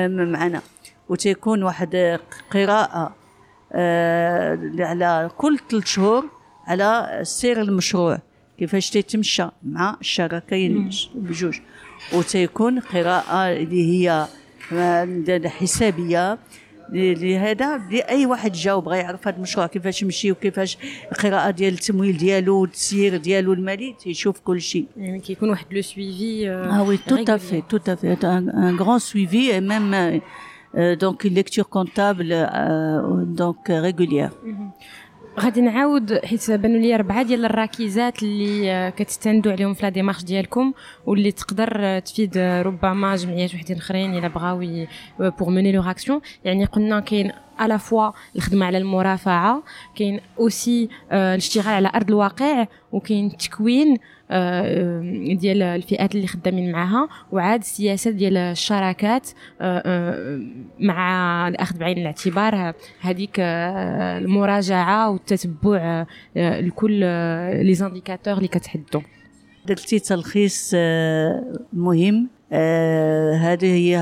معنا. 0.08 0.62
وتكون 1.08 1.62
واحد 1.62 2.20
قراءة 2.50 3.14
آه 3.72 4.58
على 4.78 5.30
كل 5.38 5.58
ثلاث 5.70 5.84
شهور 5.84 6.24
على 6.66 7.20
سير 7.22 7.60
المشروع. 7.60 8.18
كيفاش 8.58 8.90
تيتمشى 8.90 9.48
مع 9.62 9.96
الشراكين 10.00 10.90
بجوج. 11.14 11.58
وتيكون 12.12 12.80
قراءة 12.80 13.52
اللي 13.52 14.04
هي 14.04 14.26
حسابية 15.48 16.38
لهذا 16.92 17.78
لاي 17.78 18.26
واحد 18.26 18.52
جا 18.52 18.72
وبغى 18.72 18.98
يعرف 18.98 19.28
هذا 19.28 19.36
المشروع 19.36 19.66
كيفاش 19.66 20.02
يمشي 20.02 20.32
وكيفاش 20.32 20.78
القراءة 21.12 21.50
ديال 21.50 21.74
التمويل 21.74 22.16
ديالو 22.16 22.60
والتسيير 22.60 23.16
ديالو 23.16 23.52
المالي 23.52 23.96
تيشوف 24.00 24.40
كل 24.40 24.60
شيء. 24.60 24.86
يعني 24.96 25.20
كيكون 25.20 25.50
واحد 25.50 25.66
le 25.70 25.82
suivi 25.82 26.50
آه 26.50 26.82
oui 26.82 26.96
tout 26.96 27.16
à 27.28 27.35
fait 27.35 27.62
tout 27.68 27.78
à 27.88 27.94
fait 27.94 28.16
un 28.24 28.76
grand 28.76 28.98
suivi 28.98 29.60
même 29.60 30.20
donc 30.74 31.26
lecture 31.26 31.64
comptable 31.64 32.46
donc 33.34 33.70
régulière 33.70 34.30
غادي 35.40 35.60
نعاود 35.60 36.24
حيت 36.24 36.50
بانوا 36.50 36.80
لي 36.80 36.94
أربعة 36.94 37.22
ديال 37.22 37.44
الركيزات 37.44 38.22
اللي 38.22 38.92
كتستندوا 38.96 39.52
عليهم 39.52 39.74
في 39.74 39.82
la 39.82 39.88
démarche 39.88 40.24
ديالكم 40.24 40.72
واللي 41.06 41.32
تقدر 41.32 41.98
تفيد 41.98 42.38
ربما 42.38 43.16
جمعيات 43.16 43.54
وحدين 43.54 43.76
أخرين 43.76 44.18
إلا 44.18 44.28
بغاو 44.28 44.86
pour 45.18 45.50
mener 45.50 45.72
leurs 45.72 45.90
actions 45.90 46.20
يعني 46.44 46.64
قلنا 46.64 47.00
كاين 47.00 47.32
à 47.58 47.65
la 47.65 47.78
fois 47.78 48.10
الخدمة 48.36 48.66
على 48.66 48.78
المرافعة 48.78 49.62
كاين 49.94 50.20
aussi 50.38 50.88
الاشتغال 51.12 51.74
على 51.74 51.90
أرض 51.94 52.08
الواقع 52.08 52.66
وكاين 52.92 53.26
التكوين 53.26 53.96
ديال 55.40 55.62
الفئات 55.62 56.14
اللي 56.14 56.26
خدامين 56.26 56.72
معاها 56.72 57.08
وعاد 57.32 57.60
السياسات 57.60 58.14
ديال 58.14 58.36
الشراكات 58.36 59.28
مع 60.80 61.48
الأخذ 61.48 61.78
بعين 61.78 61.98
الاعتبار 61.98 62.74
هذيك 63.00 63.40
المراجعة 63.40 65.10
والتتبع 65.10 66.06
لكل 66.36 67.00
les 67.62 67.74
indicateurs 67.74 68.36
اللي 68.36 68.48
كتحدوا 68.48 69.00
درتي 69.66 69.98
تلخيص 69.98 70.74
مهم. 71.72 72.28
هذه 73.42 73.64
هي 73.64 73.98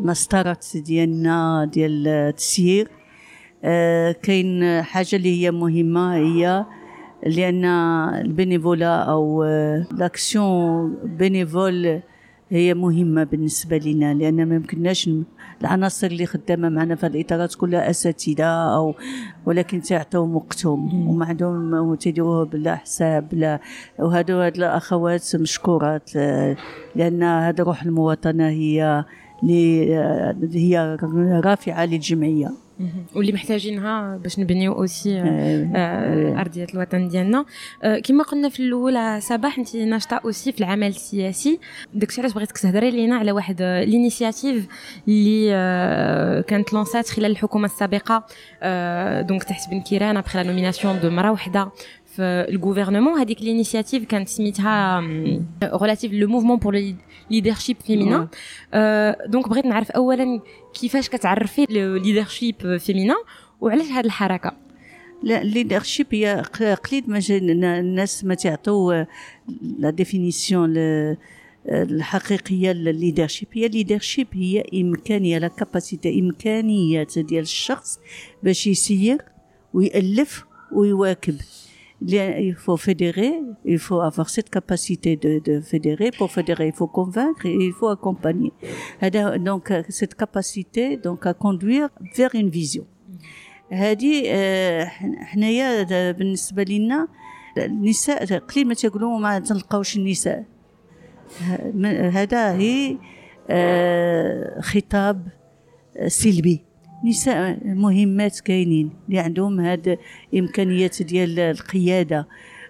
مسطرة 0.00 0.58
ديالنا 0.74 1.70
ديال 1.72 2.08
التسيير. 2.08 2.88
كاين 4.22 4.82
حاجة 4.82 5.16
اللي 5.16 5.42
هي 5.42 5.50
مهمة 5.50 6.16
هي 6.16 6.64
لأن 7.26 7.64
ال 8.24 8.32
bénévolat 8.32 9.02
أو 9.02 9.44
l'action 9.98 10.96
bénévole 11.04 12.00
هي 12.50 12.74
مهمة 12.74 13.24
بالنسبة 13.24 13.78
لنا 13.78 14.14
لأن 14.14 14.48
ما 14.48 14.54
يمكنناش 14.54 15.10
العناصر 15.60 16.06
اللي 16.06 16.26
خدامة 16.26 16.68
معنا 16.68 16.94
في 16.94 17.06
الإطارات 17.06 17.54
كلها 17.54 17.90
أساتذة 17.90 18.44
أو 18.44 18.94
ولكن 19.46 19.82
تعطيهم 19.82 20.36
وقتهم 20.36 21.08
وما 21.08 21.26
عندهم 21.26 21.94
تيديروه 21.94 22.44
بلا 22.44 22.76
حساب 22.76 23.28
بلا 23.28 23.60
وهادو 23.98 24.38
هاد 24.40 24.56
الأخوات 24.56 25.36
مشكورات 25.36 26.14
لأن 26.96 27.22
هذا 27.22 27.64
روح 27.64 27.82
المواطنة 27.82 28.48
هي 28.48 29.04
هي 30.52 30.96
رافعة 31.44 31.84
للجمعية. 31.86 32.67
واللي 33.14 33.32
محتاجينها 33.32 34.16
باش 34.16 34.38
نبنيو 34.38 34.72
أوسي 34.72 35.22
أرضية 36.40 36.66
الوطن 36.74 37.08
ديالنا. 37.08 37.44
كما 38.04 38.24
قلنا 38.24 38.48
في 38.48 38.60
الأول 38.60 39.22
صباح 39.22 39.58
انت 39.58 39.76
ناشطة 39.76 40.20
aussi 40.24 40.52
في 40.52 40.60
العمل 40.60 40.86
السياسي. 40.86 41.60
داكشي 41.94 42.20
علاش 42.20 42.32
بغيتك 42.32 42.58
تهضري 42.58 42.90
لينا 42.90 43.16
على 43.16 43.32
واحد 43.32 43.62
l'initiative 43.62 44.66
اللي 45.08 45.50
كانت 46.48 46.72
lanc 46.72 47.01
ات 47.01 47.08
خلال 47.08 47.30
الحكومة 47.30 47.64
السابقة. 47.64 48.26
donc 49.22 49.44
تحت 49.44 49.70
بن 49.70 49.80
كيران 49.80 50.16
après 50.16 50.38
la 50.38 50.48
nomination 50.48 51.00
de 51.00 51.10
مرا 51.10 51.30
وحدة. 51.30 51.70
ال 52.20 52.28
gouvernement 52.28 53.18
هذيك 53.18 53.42
ال 53.42 53.48
initiative 53.48 54.04
كانت 54.04 54.28
سميتها 54.28 55.00
l'initiative 55.64 56.12
le 56.12 56.28
mouvement 56.28 56.58
pour 56.58 56.94
leadership 57.30 57.76
féminin 57.86 58.28
donc 59.26 59.48
بغيت 59.48 59.66
نعرف 59.66 59.90
اولا 59.90 60.40
كيفاش 60.80 61.08
كتعرفي 61.08 61.66
leadership 61.70 62.76
féminin 62.76 63.14
وعلاش 63.60 63.86
هذه 63.86 64.04
الحركة؟ 64.04 64.56
لا 65.22 65.42
ال 65.42 65.48
leadership 65.48 66.06
هي 66.10 66.42
قليل 66.90 67.04
ما 67.06 67.20
الناس 67.78 68.24
ما 68.24 68.34
تعطوا 68.34 69.04
la 69.78 69.90
définition 69.90 70.74
الحقيقية 71.68 72.72
للل 72.72 72.90
leadership 72.90 73.48
هي 73.52 73.66
ال 73.66 73.72
leadership 73.72 74.26
هي 74.32 74.64
إمكانية 74.74 75.38
la 75.38 75.48
capacité 75.48 76.20
إمكانيات 76.20 77.18
ديال 77.18 77.42
الشخص 77.42 77.98
باش 78.42 78.66
يسير 78.66 79.18
ويألف 79.74 80.44
ويواكب. 80.72 81.36
il 82.01 82.55
faut 82.55 82.77
fédérer, 82.77 83.33
il 83.65 83.79
faut 83.79 84.01
avoir 84.01 84.29
cette 84.29 84.49
capacité 84.49 85.15
de, 85.15 85.39
de 85.39 85.61
fédérer. 85.61 86.11
Pour 86.17 86.29
fédérer, 86.31 86.67
il 86.67 86.73
faut 86.73 86.87
convaincre 86.87 87.45
et 87.45 87.55
il 87.69 87.73
faut 87.73 87.87
accompagner. 87.87 88.51
Donc, 89.39 89.71
cette 89.89 90.15
capacité 90.15 90.97
donc 90.97 91.25
à 91.25 91.33
conduire 91.33 91.89
vers 92.17 92.33
une 92.35 92.49
vision. 92.49 92.85
هذه 93.71 94.23
حنايا 95.19 95.83
بالنسبه 96.11 96.63
لنا 96.63 97.07
النساء 97.57 98.37
قليل 98.37 98.67
ما 98.67 98.73
تقولوا 98.73 99.19
ما 99.19 99.39
تلقاوش 99.39 99.97
النساء 99.97 100.45
هذا 102.13 102.51
هي 102.51 102.97
خطاب 104.61 105.27
سلبي 106.07 106.63
نساء 107.04 107.58
مهمات 107.64 108.40
كاينين 108.40 108.90
اللي 109.08 109.18
عندهم 109.18 109.60
هاد 109.60 109.98
إمكانيات 110.34 111.02
ديال 111.02 111.38
القيادة 111.40 112.28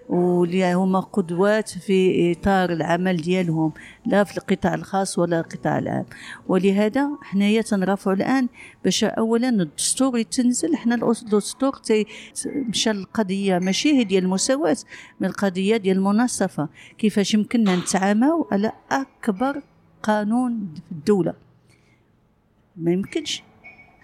واللي 0.09 0.73
هما 0.73 0.99
قدوات 0.99 1.69
في 1.69 2.31
إطار 2.31 2.69
العمل 2.69 3.17
ديالهم 3.17 3.71
لا 4.05 4.23
في 4.23 4.37
القطاع 4.37 4.73
الخاص 4.73 5.19
ولا 5.19 5.39
القطاع 5.39 5.79
العام. 5.79 6.05
ولهذا 6.47 7.09
حنايا 7.21 7.61
تنرافعوا 7.61 8.15
الآن 8.15 8.47
باش 8.83 9.03
اولا 9.03 9.49
الدستور 9.49 10.17
يتنزل. 10.17 10.75
حنا 10.75 10.95
الدستور 10.95 11.81
مشى 12.45 12.91
القضية 12.91 13.59
ماشي 13.59 13.93
هي 13.93 14.03
ديال 14.03 14.23
المساواة 14.23 14.77
من 15.19 15.27
القضية 15.27 15.77
ديال 15.77 15.97
المناصفة. 15.97 16.69
كيفاش 16.97 17.33
يمكننا 17.33 17.75
نتعاماو 17.75 18.47
على 18.51 18.71
أكبر 18.91 19.61
قانون 20.03 20.73
في 20.85 20.91
الدولة؟ 20.91 21.33
ما 22.77 22.91
يمكنش. 22.91 23.43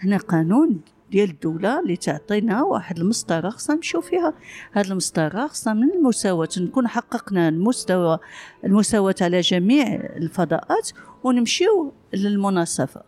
هنا 0.05 0.17
قانون 0.17 0.81
ديال 1.11 1.29
الدولة 1.29 1.79
اللي 1.79 1.95
تعطينا 1.95 2.63
واحد 2.63 2.99
المسطرة 2.99 3.49
خصنا 3.49 3.75
نمشيو 3.75 4.01
فيها. 4.01 4.33
هاد 4.73 4.85
المسطرة 4.85 5.47
خصنا 5.47 5.73
من 5.73 5.91
المساواة 5.93 6.49
نكون 6.57 6.87
حققنا 6.87 7.49
المستوى 7.49 8.19
المساواة 8.65 9.15
على 9.21 9.41
جميع 9.41 9.87
الفضاءات 9.95 10.91
ونمشيو 11.23 11.93
للمناصفة. 12.13 13.01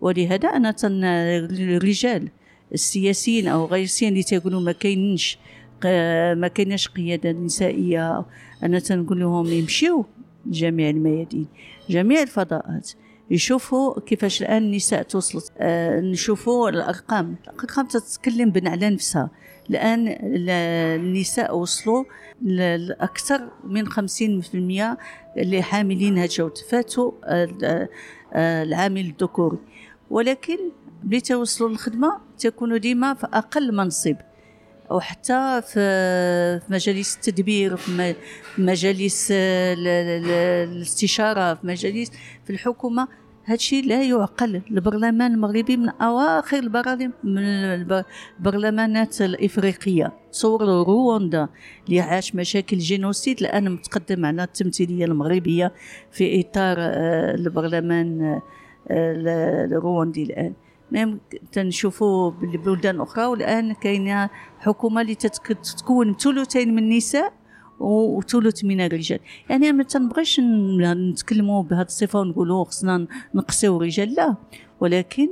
ولهذا 0.00 0.48
أنا 0.48 0.70
تن 0.70 1.04
الرجال 1.04 2.28
السياسيين 2.74 3.48
أو 3.48 3.64
غير 3.64 3.82
السياسيين 3.82 4.12
اللي 4.12 4.22
تيقولوا 4.22 4.60
ما 4.60 4.72
كاينش 4.72 5.38
ما 6.40 6.48
كايناش 6.54 6.88
قيادة 6.88 7.32
نسائية 7.32 8.24
أنا 8.62 8.78
تنقول 8.78 9.20
لهم 9.20 9.46
يمشيو 9.46 10.04
لجميع 10.46 10.90
الميادين 10.90 11.46
جميع 11.90 12.22
الفضاءات. 12.22 12.90
يشوفوا 13.30 14.00
كيفاش 14.00 14.42
الآن 14.42 14.62
النساء 14.62 15.02
توصلت 15.02 15.52
آه 15.58 16.00
نشوفوا 16.00 16.68
الأرقام. 16.68 17.36
الأرقام 17.44 17.86
تتكلم 17.86 18.50
بن 18.50 18.68
على 18.68 18.90
نفسها 18.90 19.30
الان 19.70 20.16
النساء 20.20 21.56
وصلوا 21.58 22.04
لأكثر 22.42 23.48
من 23.64 23.88
50% 23.88 23.98
اللي 25.36 25.62
حاملين 25.62 26.18
هجوت 26.18 26.58
فاتوا 26.70 27.12
آه 27.24 27.88
العامل 28.34 29.00
الذكوري. 29.06 29.58
ولكن 30.10 30.58
ملي 31.04 31.20
توصلوا 31.20 31.68
للخدمة 31.70 32.20
تكونوا 32.38 32.76
ديما 32.76 33.14
في 33.14 33.26
أقل 33.32 33.74
منصب. 33.76 34.16
وحتى 34.90 35.62
في 35.62 36.60
مجالس 36.68 37.16
التدبير 37.16 37.76
في 37.76 38.14
مجالس 38.58 39.28
الاستشارة 39.32 41.54
في 41.54 41.66
مجالس 41.66 42.10
في 42.44 42.50
الحكومة 42.50 43.08
هادشي 43.48 43.82
لا 43.82 44.02
يعقل. 44.02 44.62
البرلمان 44.70 45.34
المغربي 45.34 45.76
من 45.76 45.88
أواخر 45.88 46.58
من 47.24 47.38
البرلمانات 48.38 49.22
الإفريقية. 49.22 50.12
تصوروا 50.32 50.84
رواندا 50.84 51.48
اللي 51.86 52.00
عاش 52.00 52.34
مشاكل 52.34 52.78
جينوسيد 52.78 53.40
الآن 53.40 53.70
متقدم 53.70 54.26
على 54.26 54.42
التمثيلية 54.42 55.04
المغربية 55.04 55.72
في 56.10 56.40
إطار 56.40 56.76
آه، 56.78 57.34
البرلمان 57.34 58.22
آه، 58.22 58.42
الرواندي 59.64 60.22
الآن. 60.22 60.52
ميم 60.92 61.20
تنشوفوا 61.52 62.30
بالبلدان 62.30 62.94
الاخرى 62.94 63.24
والآن 63.24 63.72
كاينة 63.72 64.30
حكومة 64.58 65.00
اللي 65.00 65.14
تتكون 65.14 66.16
ثلثين 66.16 66.74
من 66.74 66.78
النساء 66.78 67.32
وثلث 67.80 68.64
من 68.64 68.80
الرجال. 68.80 69.20
يعني 69.50 69.72
ما 69.72 69.82
تنبغيش 69.82 70.40
نتكلموا 70.40 71.62
بهذه 71.62 71.86
الصفة 71.86 72.20
ونقولوا 72.20 72.64
خصنا 72.64 73.06
نقصيو 73.34 73.76
الرجال. 73.76 74.14
لا 74.14 74.34
ولكن 74.80 75.28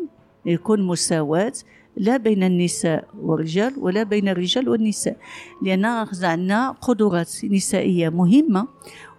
يكون 0.46 0.82
مساواه 0.82 1.52
لا 1.96 2.16
بين 2.16 2.42
النساء 2.42 3.08
والرجال 3.20 3.72
ولا 3.78 4.02
بين 4.02 4.28
الرجال 4.28 4.68
والنساء. 4.68 5.16
لأن 5.62 5.84
عندنا 5.84 6.70
قدرات 6.70 7.44
نسائية 7.44 8.08
مهمة 8.08 8.68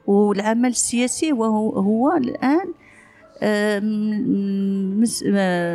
والعمل 0.08 0.70
السياسي 0.70 1.34
وهو 1.34 1.70
هو 1.70 2.18
الآن 2.18 2.74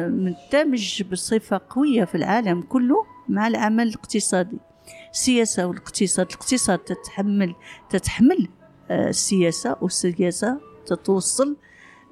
مندمج 0.08 1.02
بصفة 1.02 1.60
قوية 1.70 2.04
في 2.04 2.14
العالم 2.14 2.62
كله 2.62 3.04
مع 3.28 3.46
العمل 3.46 3.88
الاقتصادي. 3.88 4.56
السياسة 5.12 5.66
والاقتصاد 5.66 6.26
الاقتصاد 6.26 6.78
تتحمل 6.78 7.54
تتحمل 7.90 8.48
آه، 8.90 9.08
السياسة 9.08 9.76
والسياسة 9.80 10.60
تتوصل 10.86 11.56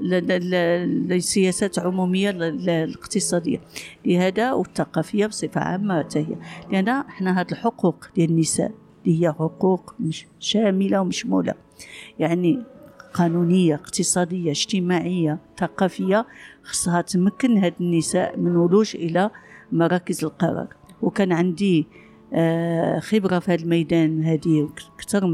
للسياسات 0.01 1.79
عمومية 1.79 2.31
الاقتصادية. 2.31 3.61
لهذا 4.07 4.53
والثقافية 4.53 5.27
بصفة 5.27 5.61
عامة 5.61 6.09
هي. 6.17 6.37
لأن 6.73 6.89
إحنا 6.89 7.41
هاد 7.41 7.51
الحقوق 7.51 8.07
ديال 8.17 8.31
النساء 8.31 8.73
اللي 9.07 9.23
هي 9.23 9.33
حقوق 9.33 9.95
شاملة 10.39 11.01
ومشمولة. 11.01 11.55
يعني 12.19 12.63
قانونية 13.21 13.75
اقتصادية 13.75 14.51
اجتماعية 14.51 15.39
ثقافية 15.59 16.27
خصها 16.63 17.01
تمكن 17.01 17.59
هاد 17.59 17.75
النساء 17.81 18.39
من 18.39 18.57
ولوج 18.57 18.97
إلى 18.97 19.31
مراكز 19.73 20.25
القرار. 20.25 20.67
وكان 21.03 21.33
عندي 21.33 21.87
آه، 22.35 22.99
خبرة 22.99 23.39
في 23.39 23.53
هذا 23.53 23.63
الميدان 23.63 24.25
هذه 24.25 24.69
أكثر 24.95 25.27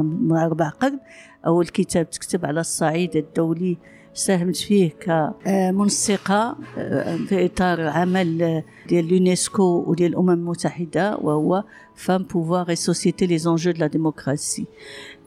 من 0.00 0.36
أربع 0.36 0.68
قرن. 0.68 0.98
أول 1.46 1.66
كتاب 1.66 2.10
تكتب 2.10 2.46
على 2.46 2.60
الصعيد 2.60 3.16
الدولي 3.16 3.76
ساهمت 4.14 4.56
فيه 4.56 4.90
كمنسقة 4.90 6.56
آه، 6.78 7.16
في 7.16 7.46
إطار 7.46 7.80
عمل 7.88 8.62
ديال 8.88 9.04
اليونسكو 9.04 9.84
وديال 9.86 10.12
الأمم 10.12 10.30
المتحدة 10.30 11.16
وهو 11.16 11.64
femmes 12.00 12.22
pouvoir 12.22 12.68
et 12.68 12.76
société 12.76 13.26
les 13.26 13.38
enjeux 13.38 13.70
de 13.70 13.80
la 13.80 13.86
démocratie 13.86 14.66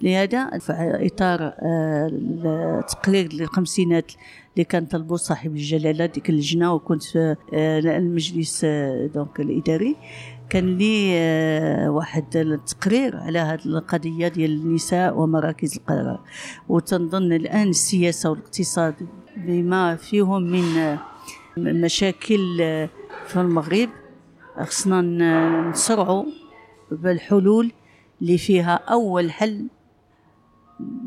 لهذا 0.02 0.58
في 0.60 0.74
اطار 1.06 1.42
آه، 1.42 2.10
التقرير 2.80 3.26
الخمسينات 3.26 4.12
اللي 4.54 4.66
كان 4.66 4.86
طلبوا 4.86 5.18
صاحب 5.18 5.52
الجلالة 5.52 6.06
ديك 6.06 6.30
اللجنة 6.30 6.74
وكنت 6.74 7.04
في 7.04 7.36
آه، 7.54 7.80
المجلس 7.80 8.62
آه، 8.66 9.08
donc 9.08 9.40
الإداري. 9.40 9.96
كان 10.50 10.78
لي 10.78 11.16
واحد 11.90 12.38
التقرير 12.38 13.18
على 13.18 13.40
هذه 13.40 13.66
القضية 13.66 14.28
ديال 14.28 14.52
النساء 14.52 15.18
ومراكز 15.18 15.78
القرار. 15.78 16.20
وتنظن 16.70 17.34
الآن 17.34 17.70
السياسة 17.70 18.30
والاقتصاد 18.30 18.96
بما 19.38 19.96
فيهم 19.96 20.44
من 21.58 21.82
مشاكل 21.82 22.58
في 23.28 23.36
المغرب. 23.36 23.90
خصنا 24.60 25.02
نسرعوا 25.70 26.24
بالحلول 26.92 27.72
اللي 28.22 28.38
فيها 28.38 28.74
أول 28.76 29.32
حل 29.32 29.68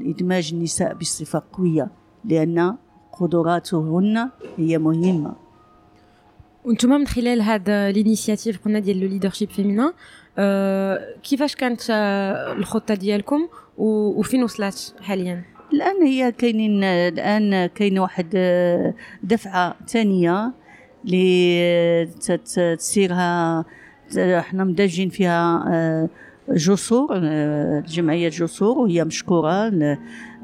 إدماج 0.02 0.50
النساء 0.54 0.94
بصفة 0.94 1.42
قوية 1.52 1.88
لأن 2.24 2.76
قدراتهن 3.12 4.30
هي 4.56 4.78
مهمة. 4.78 5.34
وأنتم 6.64 6.88
من 6.88 7.06
خلال 7.06 7.42
هذا 7.42 7.88
ال 7.90 7.97
initiative 7.97 8.64
قلنا 8.64 8.78
ديال 8.78 9.00
le 9.00 9.08
leadership 9.08 9.50
féminin 9.50 9.92
أه 10.38 11.14
كيفاش 11.22 11.54
كانت 11.54 11.80
الخطة 12.58 12.94
ديالكم 12.94 13.48
وفين 13.78 14.42
وصلت 14.42 14.94
حاليا؟ 15.00 15.44
الآن 15.72 16.02
هي 16.02 16.32
كاينين 16.32 16.84
الآن 16.84 17.66
كاين 17.66 17.98
واحد 17.98 18.28
دفعة 19.22 19.76
ثانية 19.88 20.52
اللي 21.04 22.06
تسيرها 22.78 23.64
إحنا 24.18 24.64
مدجين 24.64 25.08
فيها 25.08 26.08
جسور 26.50 27.18
جمعية 27.80 28.28
جسور 28.28 28.78
وهي 28.78 29.04
مشكورة. 29.04 29.72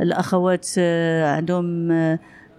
الأخوات 0.00 0.68
عندهم 1.36 1.88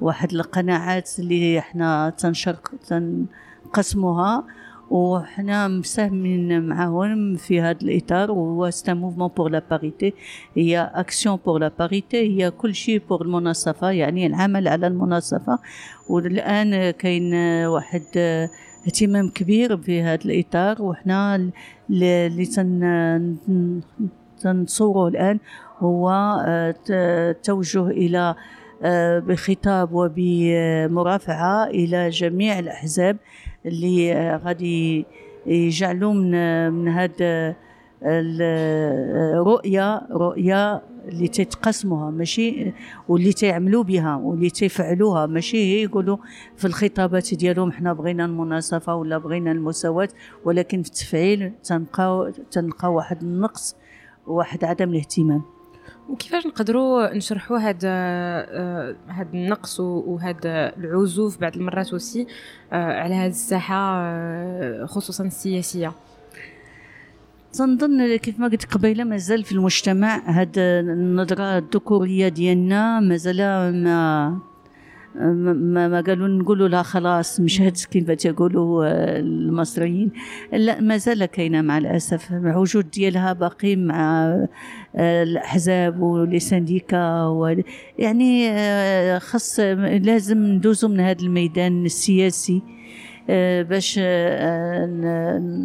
واحد 0.01 0.31
القناعات 0.33 1.09
اللي 1.19 1.59
إحنا 1.59 2.13
تنشرك 2.17 2.69
تنقسموها. 2.87 4.43
وحنا 4.89 5.67
مساهمين 5.67 6.67
معاهم 6.67 7.35
في 7.35 7.61
هذا 7.61 7.77
الإطار 7.81 8.31
وهو 8.31 8.69
c'est 8.69 8.93
un 8.93 8.99
mouvement 8.99 9.27
pour 9.27 9.49
la 9.49 9.63
parité 9.71 10.13
هي 10.55 10.91
action 10.95 11.39
pour 11.45 11.59
la 11.59 11.71
parité 11.79 12.17
هي 12.17 12.51
كل 12.51 12.75
شيء 12.75 13.01
pour 13.09 13.21
المناصفة 13.21 13.89
يعني 13.91 14.27
العمل 14.27 14.67
على 14.67 14.87
المناصفة. 14.87 15.59
والآن 16.09 16.91
كاين 16.91 17.33
واحد 17.65 18.03
اهتمام 18.85 19.29
كبير 19.29 19.77
في 19.77 20.01
هذا 20.01 20.25
الإطار 20.25 20.81
وحنا 20.81 21.51
اللي 21.89 22.45
تن 22.45 23.35
تنصوره 24.41 25.07
الآن 25.07 25.39
هو 25.79 26.11
التوجه 26.89 27.87
إلى 27.87 28.35
آه، 28.85 29.19
بخطاب 29.19 29.89
وبمرافعة 29.93 31.67
إلى 31.67 32.09
جميع 32.09 32.59
الأحزاب 32.59 33.17
اللي 33.65 34.13
آه، 34.13 34.37
غادي 34.37 35.05
يجعلوا 35.45 36.13
من 36.13 36.73
من 36.73 36.87
هذا 36.87 37.55
الرؤيه 38.03 40.01
رؤية 40.11 40.81
اللي 41.07 41.27
تيتقسموها 41.27 42.11
ماشي؟ 42.11 42.73
واللي 43.07 43.33
تيعملوا 43.33 43.83
بها 43.83 44.15
واللي 44.15 44.49
تيفعلوها 44.49 45.25
ماشي؟ 45.25 45.57
هي 45.57 45.83
يقولوا 45.83 46.17
في 46.57 46.67
الخطابات 46.67 47.33
ديالهم 47.33 47.71
حنا 47.71 47.93
بغينا 47.93 48.25
المناصفة 48.25 48.95
ولا 48.95 49.17
بغينا 49.17 49.51
المساواة 49.51 50.09
ولكن 50.45 50.83
في 50.83 50.89
التفعيل 50.89 51.53
تنلقاو 51.63 52.29
تنلقاو 52.29 52.95
واحد 52.95 53.21
النقص 53.21 53.75
وواحد 54.27 54.63
عدم 54.63 54.89
الاهتمام. 54.89 55.41
وكيفاش 56.09 56.47
نقدروا 56.47 57.13
نشرحوا 57.13 57.57
هذا 57.57 57.89
هذا 59.07 59.29
النقص 59.33 59.79
وهذا 59.79 60.75
العزوف 60.77 61.41
بعض 61.41 61.55
المرات 61.55 61.93
وسي 61.93 62.27
آه، 62.73 63.01
على 63.01 63.15
هذه 63.15 63.29
الساحة 63.29 63.75
آه، 63.75 64.85
خصوصا 64.85 65.23
السياسية؟ 65.23 65.91
تنظن 67.53 68.15
كيف 68.15 68.39
ما 68.39 68.47
قلت 68.47 68.65
قبيلة 68.65 69.03
مازال 69.03 69.43
في 69.43 69.51
المجتمع. 69.51 70.21
هاد 70.25 70.53
النظرة 70.57 71.57
الذكورية 71.57 72.27
ديالنا 72.27 72.99
مازال 72.99 73.37
ما 73.83 74.39
ما, 75.15 75.87
ما 75.87 76.01
قالوا 76.01 76.27
نقولوا 76.27 76.67
لها 76.67 76.83
خلاص 76.83 77.39
مشات 77.39 77.85
كيف 77.85 78.11
تيقولوا 78.11 78.85
آه، 78.85 79.19
المصريين. 79.19 80.11
لا 80.53 80.81
مازال 80.81 81.25
كاينة 81.25 81.61
مع 81.61 81.77
الأسف. 81.77 82.31
الوجود 82.31 82.89
ديالها 82.89 83.33
باقي 83.33 83.75
مع 83.75 84.25
آه، 84.95 85.23
الأحزاب 85.23 86.01
ولي 86.01 86.39
سانديكا 86.39 87.55
يعني 87.99 88.49
آه، 88.49 89.19
خاص 89.19 89.59
لازم 89.59 90.37
ندوزو 90.37 90.87
من 90.87 90.99
هذا 90.99 91.21
الميدان 91.21 91.85
السياسي 91.85 92.61
باش 93.69 93.99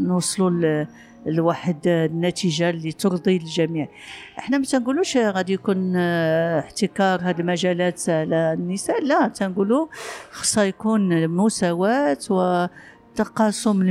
نوصلوا 0.06 0.86
لواحد 1.28 1.86
النتيجة 1.86 2.70
اللي 2.70 2.92
ترضي 2.92 3.36
الجميع. 3.36 3.88
إحنا 4.38 4.58
ما 4.58 4.64
تنقولوش 4.64 5.16
غادي 5.16 5.52
يكون 5.52 5.92
آه، 5.96 6.60
احتكار 6.60 7.20
هذه 7.22 7.40
المجالات 7.40 8.08
على 8.08 8.52
النساء 8.52 9.04
لا 9.04 9.28
تنقولوا 9.28 9.86
خصها 10.30 10.64
يكون 10.64 11.28
مساواة 11.28 12.18
وتقاسم 12.30 13.82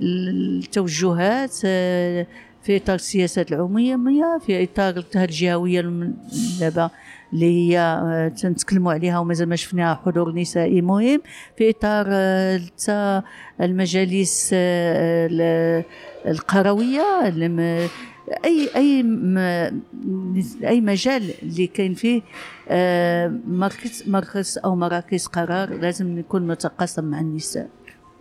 التوجهات 0.00 1.56
آه، 1.64 2.26
في 2.62 2.76
إطار 2.76 2.94
السياسات 2.94 3.52
العمومية 3.52 4.38
في 4.46 4.64
إطار 4.64 5.04
الجهوية 5.16 5.80
دابا. 6.60 6.90
اللي 7.32 7.46
هي 7.46 7.78
آه، 7.78 8.28
تنتكلموا 8.28 8.92
عليها 8.92 9.18
ومازال 9.18 9.48
ما 9.48 9.56
شفناها 9.56 9.94
حضور 9.94 10.34
نسائي 10.34 10.82
مهم. 10.82 11.20
في 11.56 11.70
إطار 11.70 12.06
آه، 12.08 13.24
المجالس 13.60 14.50
آه، 14.52 15.84
القروية 16.26 17.28
أي 18.44 18.68
أي 18.76 19.04
أي 20.64 20.80
مجال 20.80 21.30
اللي 21.42 21.66
كاين 21.66 21.94
فيه 21.94 22.22
مركز 23.46 24.04
مركز 24.06 24.58
أو 24.64 24.76
مراكز 24.76 25.26
قرار 25.26 25.74
لازم 25.74 26.18
يكون 26.18 26.46
متقاسم 26.46 27.04
مع 27.04 27.20
النساء. 27.20 27.68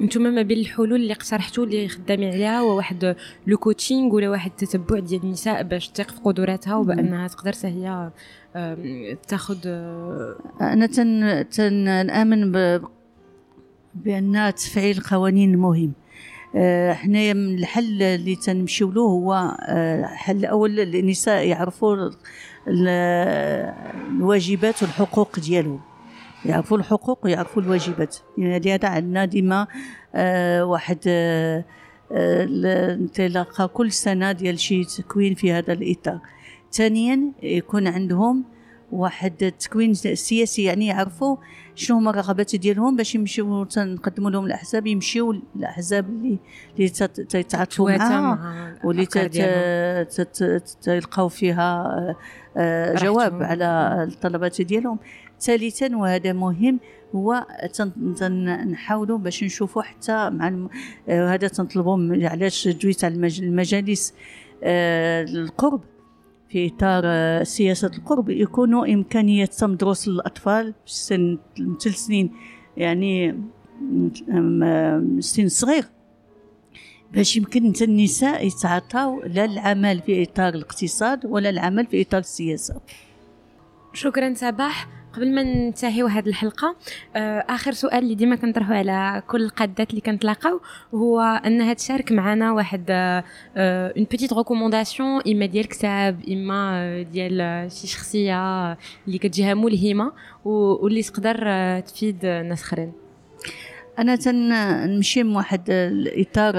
أنتم 0.01 0.22
ما 0.22 0.41
بين 0.41 0.60
الحلول 0.60 0.95
اللي 0.95 1.14
اقترحتوا 1.14 1.66
اللي 1.66 1.88
خدامين 1.88 2.34
عليها 2.34 2.60
هو 2.60 2.78
واحد 2.78 3.16
لو 3.47 3.57
كوتشينغ 3.57 4.16
ولا 4.16 4.30
واحد 4.30 4.51
التتبع 4.51 4.99
ديال 4.99 5.24
النساء 5.24 5.64
باش 5.64 5.88
تثق 5.88 6.12
في 6.12 6.22
قدراتها 6.22 6.76
وبأنها 6.76 7.28
تقدر 7.28 7.53
هي 7.64 8.12
تاخذ 9.28 9.58
آه، 9.66 10.36
أنا 10.62 10.86
تن 10.86 11.45
تنامن 11.50 12.52
بأن 13.95 14.54
تفعيل 14.56 14.97
القوانين 14.97 15.58
مهم 15.58 15.93
آه، 16.56 16.93
حنايا 16.93 17.34
من 17.34 17.58
الحل 17.58 18.02
اللي 18.02 18.36
تنمشيو 18.36 18.91
له 18.91 19.02
هو 19.02 19.58
الحل 19.70 20.36
آه، 20.36 20.39
الأول 20.39 20.80
النساء 20.80 21.47
يعرفوا 21.47 22.10
الواجبات 24.18 24.84
والحقوق 24.84 25.39
ديالهم. 25.39 25.82
يعرفوا 26.45 26.78
الحقوق 26.78 27.26
ويعرفوا 27.26 27.62
الواجبات. 27.62 28.18
يعني 28.38 28.76
هذا 28.76 28.88
عندنا 28.88 29.26
ديما 29.26 29.68
واحد 30.64 31.00
انطلاقة 32.12 33.66
كل 33.66 33.91
سنة 33.91 34.32
ديال 34.32 34.60
شي 34.60 34.84
تكوين 34.84 35.36
في 35.36 35.52
هذا 35.52 35.74
الإطار. 35.74 36.20
ثانيا 36.72 37.32
يكون 37.44 37.88
عندهم 37.88 38.46
واحد 38.92 39.44
التكوين 39.44 39.94
سياسي 39.94 40.64
يعني 40.64 40.88
يعرفوا 40.88 41.38
شنو 41.76 41.98
هما 41.98 42.10
الرغبات 42.10 42.56
ديالهم 42.56 42.96
باش 42.96 43.16
يمشيو 43.16 43.68
نقدموا 43.78 44.32
لهم 44.32 44.46
الأحزاب 44.46 44.88
يمشيو 44.88 45.42
الاحزاب 45.56 46.10
اللي 46.10 46.40
اللي 46.76 46.90
تتعاطفوا 46.90 47.98
معها 47.98 48.80
واللي 48.84 49.06
تلقاو 50.82 51.30
فيها 51.30 51.86
آه، 51.86 52.16
آه، 52.58 52.96
جواب 52.96 53.44
على 53.44 53.66
الطلبات 54.12 54.62
ديالهم. 54.62 55.00
ثالثا 55.42 55.96
وهذا 55.96 56.34
مهم 56.34 56.80
هو 57.16 57.46
نحاولوا 58.66 59.18
باش 59.18 59.44
نشوفوا 59.44 59.82
حتى 59.82 60.30
مع 60.30 60.68
آه، 61.10 61.34
هذا 61.34 61.48
تنطلبوا 61.48 62.28
علاش 62.28 62.68
دويت 62.68 63.04
على 63.04 63.14
المجالس 63.40 64.14
القرب. 64.64 65.82
في 66.50 66.68
إطار 66.68 67.04
آه، 67.06 67.43
سياسة 67.43 67.91
القرب 67.97 68.30
يكونوا 68.30 68.93
إمكانية 68.93 69.45
تم 69.45 69.76
دروس 69.76 70.08
الأطفال 70.08 70.74
في 70.86 70.93
سن 70.93 71.38
ثلاث 71.58 71.95
سنين 71.95 72.32
يعني 72.78 73.43
سن 75.20 75.47
صغير. 75.47 75.84
باش 77.14 77.38
يمكن 77.38 77.74
النساء 77.82 78.47
يتعاطاو 78.47 79.24
لا 79.24 79.45
العمل 79.45 80.02
في 80.02 80.24
إطار 80.24 80.54
الاقتصاد 80.54 81.26
ولا 81.26 81.50
العمل 81.50 81.86
في 81.86 82.02
إطار 82.02 82.20
السياسة. 82.20 82.82
شكرا 83.93 84.34
صباح. 84.34 84.99
قبل 85.14 85.36
ما 85.36 85.43
ننتهيو 85.43 86.07
هذه 86.07 86.28
الحلقة 86.28 86.76
آه، 87.16 87.45
آخر 87.49 87.72
سؤال 87.72 88.03
اللي 88.03 88.16
ديما 88.16 88.36
كنطرحه 88.36 88.74
على 88.74 89.24
كل 89.28 89.41
القادات 89.41 89.89
اللي 89.89 90.01
كنتلاقاو 90.01 90.60
هو 90.93 91.20
انها 91.22 91.74
تشارك 91.74 92.12
معنا 92.12 92.51
واحد 92.51 92.86
une 93.58 94.04
petite 94.12 94.34
recommandation 94.34 95.22
إما 95.28 95.45
ديال 95.45 95.68
كتاب 95.68 96.20
إما 96.30 96.72
آه، 96.74 97.01
ديال 97.01 97.72
شي 97.72 97.88
شخصية 97.88 98.72
اللي 99.07 99.18
كتجيها 99.18 99.53
ملهمة 99.53 100.12
واللي 100.45 101.03
تقدر 101.03 101.39
آه، 101.43 101.80
تفيد 101.80 102.26
ناس 102.26 102.62
أخرين. 102.62 102.91
أنا 103.99 104.16
تنمشي 104.16 105.24
من 105.24 105.36
واحد 105.36 105.70
الإطار 105.70 106.55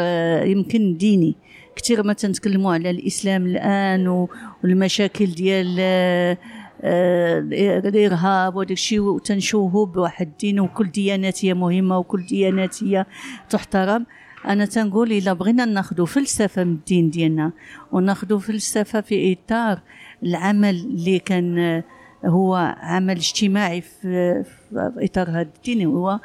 يمكن 0.46 0.96
ديني. 0.96 1.36
كثير 1.76 2.02
ما 2.02 2.12
تنتكلموا 2.12 2.74
على 2.74 2.90
الإسلام 2.90 3.46
الآن 3.46 4.26
والمشاكل 4.64 5.26
ديال 5.26 5.76
آه، 5.80 6.38
الارهاب 6.84 8.56
وداك 8.56 8.72
الشيء 8.72 9.00
وتنشوفه 9.00 9.86
بواحد 9.86 10.26
الدين 10.26 10.60
وكل 10.60 10.90
ديانات 10.90 11.44
هي 11.44 11.54
مهمة 11.54 11.98
وكل 11.98 12.22
ديانات 12.26 12.84
هي 12.84 13.06
تحترم. 13.50 14.06
أنا 14.46 14.64
تنقول 14.66 15.12
إلا 15.12 15.32
بغينا 15.32 15.64
ناخذ 15.64 16.06
فلسفة 16.06 16.64
من 16.64 16.72
الدين 16.72 17.10
ديالنا 17.10 17.52
وناخذ 17.92 18.40
فلسفة 18.40 19.00
في 19.00 19.32
إطار 19.32 19.80
العمل 20.22 20.74
اللي 20.74 21.18
كان 21.18 21.82
هو 22.24 22.76
عمل 22.80 23.16
اجتماعي 23.16 23.80
في, 23.80 24.44
في 24.44 24.92
إطار 24.98 25.30
هذا 25.30 25.48
الدين 25.56 25.86
هو 25.86 26.20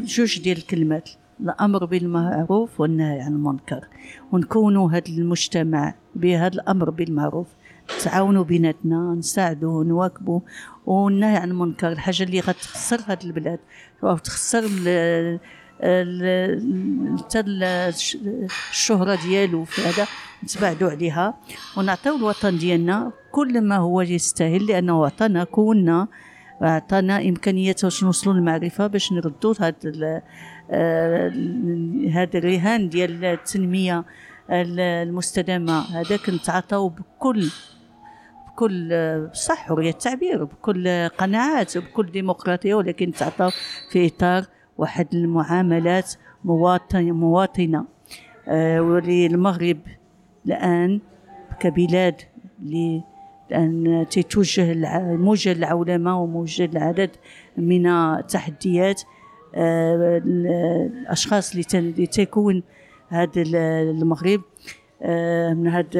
جوج 0.00 0.40
ديال 0.42 0.56
الكلمات 0.56 1.10
الأمر 1.40 1.84
بالمعروف 1.84 2.80
والنهي 2.80 3.20
عن 3.20 3.32
المنكر. 3.32 3.84
ونكونوا 4.32 4.90
هذا 4.90 5.02
المجتمع 5.08 5.94
بهذا 6.14 6.54
الأمر 6.54 6.90
بالمعروف. 6.90 7.46
تعاونوا 8.04 8.44
بيناتنا 8.44 9.14
نساعدوا 9.18 9.84
نواكبوا 9.84 10.40
والنهي 10.86 11.36
عن 11.36 11.50
المنكر 11.50 11.92
الحاجة 11.92 12.22
اللي 12.22 12.40
غتخسر 12.40 13.00
هذه 13.06 13.24
البلاد. 13.24 13.58
أو 14.04 14.16
تخسر 14.16 14.62
حتى 17.18 17.40
الشهرة 18.70 19.18
ديالو 19.26 19.64
في 19.64 19.82
هذا 19.82 20.06
نتبعدوا 20.44 20.90
عليها. 20.90 21.34
ونعطيو 21.76 22.16
الوطن 22.16 22.58
ديالنا 22.58 23.12
كل 23.32 23.60
ما 23.60 23.76
هو 23.76 24.00
يستاهل 24.00 24.66
لأنه 24.66 25.06
عطانا 25.06 25.44
كوننا 25.44 26.08
عطانا 26.60 27.22
إمكانيات 27.22 27.82
باش 27.82 28.04
نوصلوا 28.04 28.34
للمعرفة 28.34 28.86
باش 28.86 29.12
نردوا 29.12 29.54
هذا 29.60 30.22
هذا 32.12 32.38
الرهان 32.38 32.88
ديال 32.88 33.24
التنمية 33.24 34.04
المستدامة. 34.50 35.80
هذاك 35.80 36.20
كنتعاطاو 36.20 36.88
بكل 36.88 37.50
بكل 38.56 39.28
صح 39.32 39.56
حريه 39.56 39.90
التعبير 39.90 40.44
بكل 40.44 41.08
قناعات 41.08 41.78
بكل 41.78 42.10
ديمقراطية 42.10 42.74
ولكن 42.74 43.12
تعطاو 43.12 43.50
في 43.90 44.06
إطار 44.06 44.44
واحد 44.78 45.14
المعاملات 45.14 46.12
مواطن 46.44 47.10
مواطنة. 47.10 47.84
آه 48.48 48.80
وللمغرب 48.80 49.78
الآن 50.46 51.00
كبلاد 51.60 52.14
لأن 52.62 54.06
تتوجه 54.10 54.74
موجة 55.16 55.52
العولمة 55.52 56.22
وموجة 56.22 56.64
العدد 56.64 57.10
من 57.56 57.86
التحديات. 57.86 59.02
آه، 59.54 60.22
الأشخاص 60.24 61.74
اللي 61.74 62.06
تكون 62.06 62.62
هذا 63.08 63.42
المغرب 63.42 64.40
آه، 65.02 65.54
من 65.54 65.66
هاد 65.66 65.96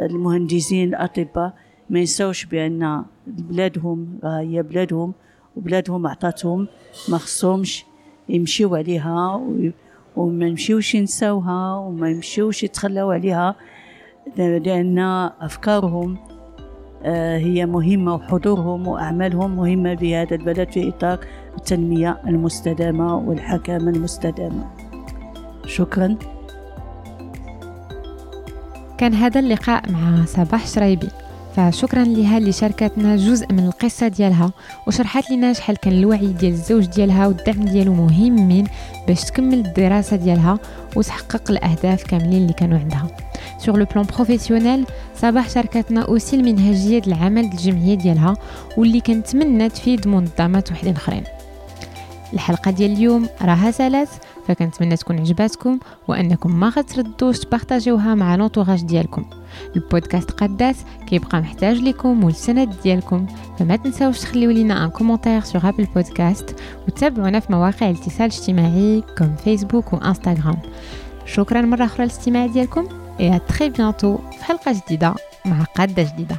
المهندسين 0.00 0.88
الأطباء. 0.88 1.67
ما 1.90 1.98
ينساوش 1.98 2.44
بأن 2.44 3.04
بلادهم 3.26 4.18
هي 4.24 4.62
بلادهم 4.62 5.12
وبلادهم 5.56 6.06
أعطاتهم 6.06 6.66
ما 7.08 7.18
خصهمش 7.18 7.84
يمشيو 8.28 8.76
عليها 8.76 9.40
وما 10.16 10.46
يمشيوش 10.46 10.94
ينساوها 10.94 11.74
وما 11.74 12.10
يمشيوش 12.10 12.62
يتخلاو 12.62 13.10
عليها 13.10 13.54
لأن 14.36 14.98
أفكارهم 15.40 16.18
آه، 17.02 17.38
هي 17.38 17.66
مهمة 17.66 18.14
وحضورهم 18.14 18.88
وأعمالهم 18.88 19.56
مهمة 19.56 19.94
بهذا 19.94 20.36
البلد 20.36 20.70
في 20.70 20.88
إطار 20.88 21.18
التنمية 21.58 22.20
المستدامة 22.26 23.16
والحكامة 23.16 23.90
المستدامة. 23.90 24.70
شكرا. 25.66 26.16
كان 28.98 29.14
هذا 29.14 29.40
اللقاء 29.40 29.92
مع 29.92 30.24
صباح 30.24 30.66
شرايبي 30.66 31.08
فشكرا 31.58 32.04
لها 32.04 32.38
اللي 32.38 32.52
شاركتنا 32.52 33.16
جزء 33.16 33.52
من 33.52 33.66
القصة 33.66 34.08
ديالها 34.08 34.50
وشرحت 34.86 35.30
لنا 35.30 35.52
شحال 35.52 35.76
كان 35.76 35.92
الوعي 35.92 36.26
ديال 36.26 36.52
الزوج 36.52 36.86
ديالها 36.86 37.26
والدعم 37.26 37.64
ديالو 37.64 37.94
مهمين 37.94 38.66
باش 39.06 39.24
تكمل 39.24 39.54
الدراسة 39.54 40.16
ديالها 40.16 40.58
وتحقق 40.96 41.50
الأهداف 41.50 42.02
كاملين 42.02 42.42
اللي 42.42 42.52
كانوا 42.52 42.78
عندها. 42.78 43.06
sur 43.58 43.78
le 43.78 43.84
plan 43.84 44.06
professionnel 44.14 44.86
صباح 45.16 45.50
شاركتنا 45.50 46.02
aussi 46.02 46.36
المنهجيه 46.36 46.98
ديال 46.98 47.16
العمل 47.16 47.44
الجمعية 47.44 47.94
ديالها 47.94 48.36
واللي 48.76 49.00
كنتمنى 49.00 49.68
تفيد 49.68 50.08
منظمات 50.08 50.72
وحدين 50.72 50.94
آخرين. 50.94 51.22
الحلقة 52.32 52.70
ديال 52.70 52.92
اليوم 52.92 53.28
راها 53.42 53.70
سالات 53.70 54.08
فكنتمنى 54.48 54.96
تكون 54.96 55.18
عجباتكم 55.18 55.78
وأنكم 56.08 56.60
ما 56.60 56.68
غتترددوش 56.68 57.38
ت 57.38 57.45
partage 57.45 57.93
يوها 57.93 58.14
مع 58.14 58.36
l'entourage 58.36 58.84
ديالكم. 58.84 59.24
البودكاست 59.76 60.30
قدات 60.30 60.76
كيبقى 61.06 61.40
محتاج 61.40 61.76
لكم 61.76 62.24
والسند 62.24 62.74
ديالكم 62.82 63.26
فما 63.58 63.76
تنساوش 63.76 64.20
تخليو 64.20 64.50
لينا 64.50 64.84
un 64.84 64.90
commentaire 64.90 65.40
sur 65.40 65.68
Apple 65.68 65.84
Podcast 65.94 66.56
وتابعونا 66.86 67.40
في 67.40 67.52
مواقع 67.52 67.90
الاتصال 67.90 68.26
الاجتماعي 68.26 69.02
كم 69.16 69.36
فيسبوك 69.36 69.92
وانستغرام 69.92 70.56
شكرا 71.26 71.60
مرة 71.62 71.84
أخرى 71.84 72.04
للاستماع 72.04 72.46
ديالكم 72.46 72.88
et 73.18 73.32
à 73.34 73.38
très 73.52 73.70
في 74.38 74.44
حلقة 74.44 74.72
جديدة 74.72 75.14
مع 75.46 75.62
قادة 75.62 76.02
جديدة. 76.02 76.36